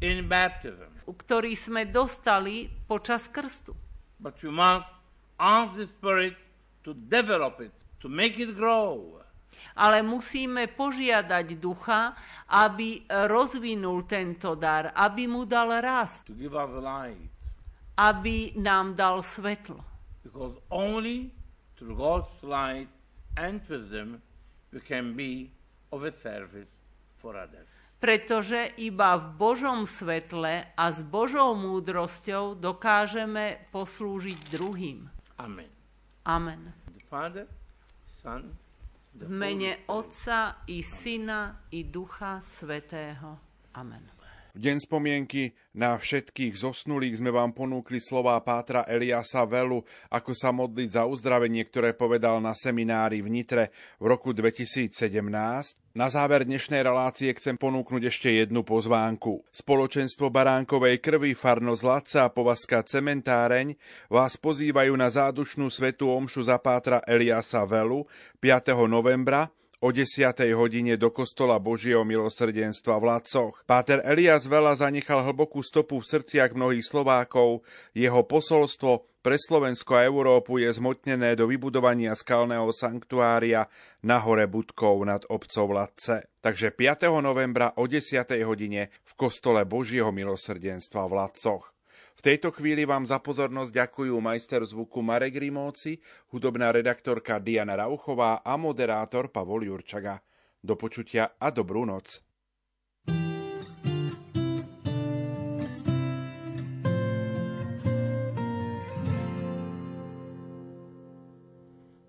[0.00, 0.88] in baptism.
[1.04, 3.76] ktorý sme dostali počas krstu.
[4.16, 4.96] But we must
[5.36, 6.40] ask the Spirit
[6.88, 9.20] to develop it, to make it grow.
[9.74, 12.14] Ale musíme požiadať ducha,
[12.54, 17.34] aby rozvinul tento dar, aby mu dal rast, to give us light.
[17.98, 19.82] aby nám dal svetlo.
[20.22, 21.30] Because only
[21.76, 22.90] through God's light
[23.36, 24.22] and wisdom
[24.72, 25.50] we can be
[25.94, 26.70] of a service
[27.18, 27.68] for others.
[28.02, 35.08] Pretože iba v Božom svetle a s Božou múdrosťou dokážeme poslúžiť druhým.
[35.40, 35.70] Amen.
[36.28, 36.68] Amen.
[36.92, 37.46] The Father,
[38.04, 38.52] Son,
[39.14, 39.76] V mene.
[39.86, 43.38] Otca i Syna i Ducha Svetého.
[43.72, 44.13] Amen.
[44.54, 50.54] V deň spomienky na všetkých zosnulých sme vám ponúkli slová pátra Eliasa Velu, ako sa
[50.54, 54.94] modliť za uzdravenie, ktoré povedal na seminári v Nitre v roku 2017.
[55.98, 59.42] Na záver dnešnej relácie chcem ponúknuť ešte jednu pozvánku.
[59.50, 63.74] Spoločenstvo Baránkovej krvi, Farno Zlatca a Povazka Cementáreň
[64.06, 68.06] vás pozývajú na zádušnú svetú omšu za pátra Eliasa Velu
[68.38, 68.70] 5.
[68.86, 69.50] novembra
[69.82, 70.30] o 10.
[70.54, 73.54] hodine do kostola Božieho milosrdenstva v Lacoch.
[73.66, 77.66] Páter Elias Vela zanechal hlbokú stopu v srdciach mnohých Slovákov.
[77.90, 83.66] Jeho posolstvo pre Slovensko a Európu je zmotnené do vybudovania skalného sanktuária
[84.04, 86.30] na hore Budkov nad obcov Latce.
[86.38, 87.08] Takže 5.
[87.24, 88.20] novembra o 10.
[88.44, 91.73] hodine v kostole Božieho milosrdenstva v Lacoch.
[92.14, 95.98] V tejto chvíli vám za pozornosť ďakujú majster zvuku Marek Rimóci,
[96.30, 100.22] hudobná redaktorka Diana Rauchová a moderátor Pavol Jurčaga.
[100.64, 102.24] Do počutia a dobrú noc.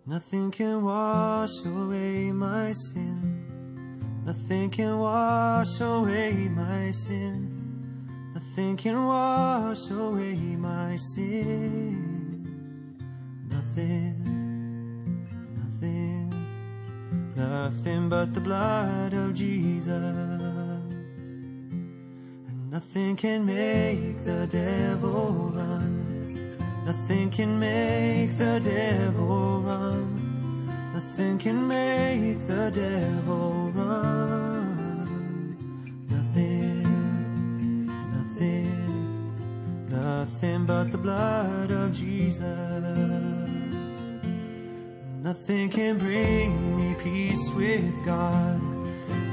[0.06, 3.42] Nothing can wash away my sin.
[4.24, 7.55] Nothing can wash away my sin.
[8.48, 12.46] Nothing can wash away my sin.
[13.50, 14.16] Nothing,
[15.58, 16.34] nothing,
[17.36, 19.90] nothing but the blood of Jesus.
[22.48, 26.56] And nothing can make the devil run.
[26.86, 30.70] Nothing can make the devil run.
[30.94, 34.45] Nothing can make the devil run.
[40.26, 42.42] Nothing but the blood of Jesus.
[45.22, 48.60] Nothing can bring me peace with God.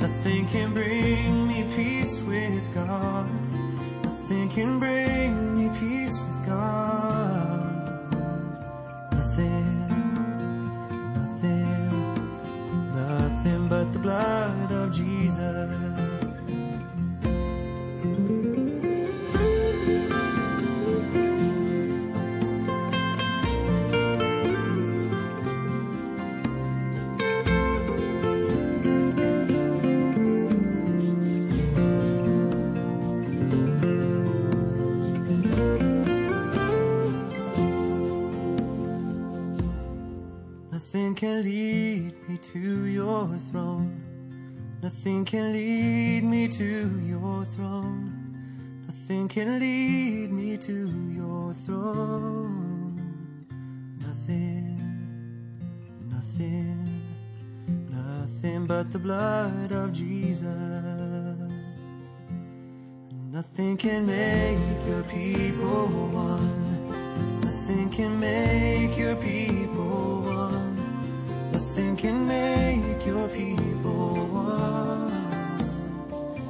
[0.03, 3.27] Nothing can bring me peace with God.
[4.05, 7.73] Nothing can bring me peace with God.
[9.13, 9.89] Nothing,
[11.17, 11.93] nothing,
[12.95, 14.62] nothing but the blood
[41.13, 44.03] Nothing can lead me to your throne.
[44.83, 48.33] Nothing can lead me to your throne.
[48.87, 52.97] Nothing can lead me to your throne.
[54.01, 54.79] Nothing,
[56.09, 57.03] nothing,
[57.91, 60.47] nothing but the blood of Jesus.
[63.31, 67.41] Nothing can make your people one.
[67.43, 70.22] Nothing can make your people
[72.03, 75.07] can make your people one.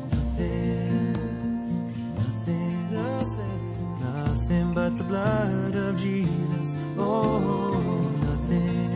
[0.09, 1.13] Nothing,
[2.15, 6.75] nothing, nothing, nothing but the blood of Jesus.
[6.97, 8.93] Oh, nothing,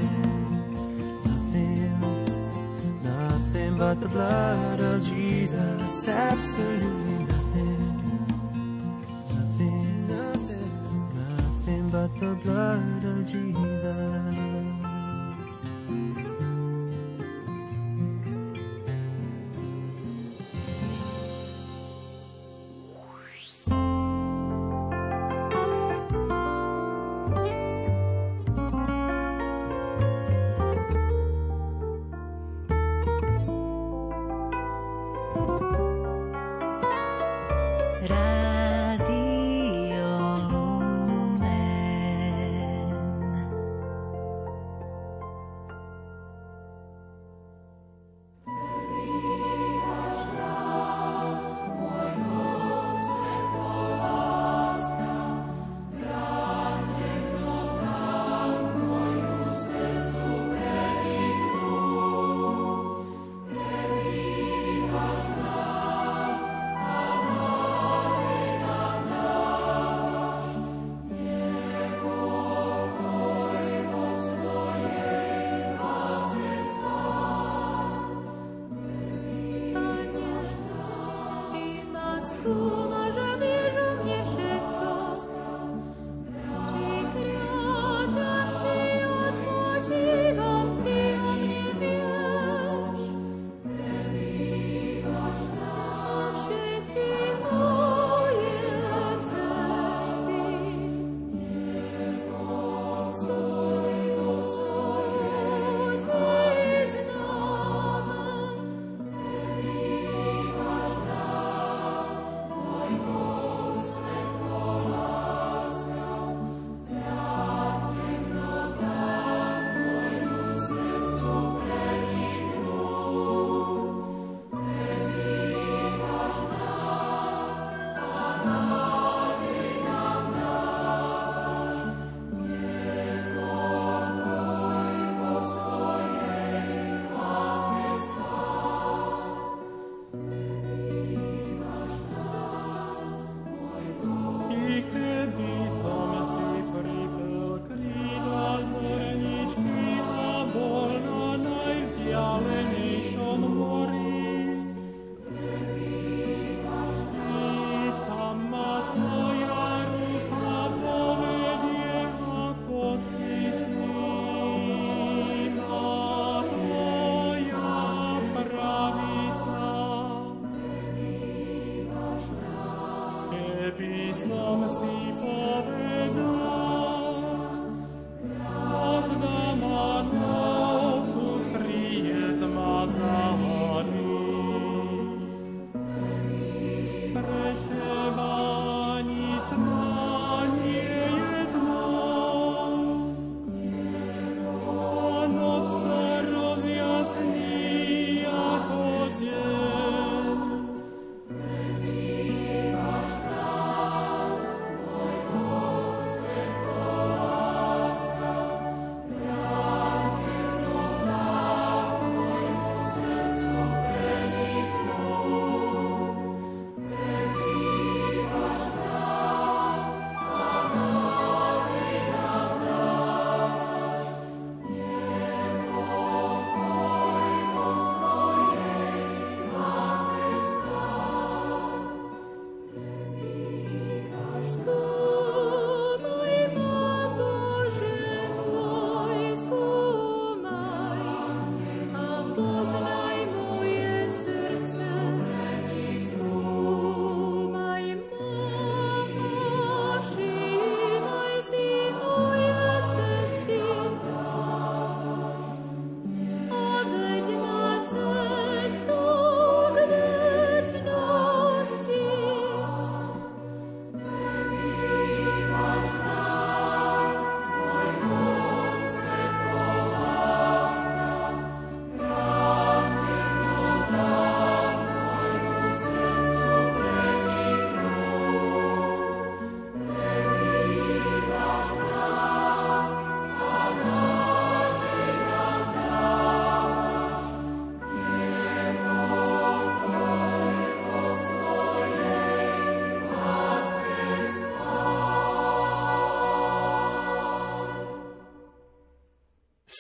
[1.26, 2.00] nothing,
[3.04, 6.08] nothing but the blood of Jesus.
[6.08, 8.16] Absolutely nothing,
[9.28, 10.70] nothing, nothing,
[11.20, 14.55] nothing but the blood of Jesus.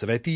[0.00, 0.34] Svetý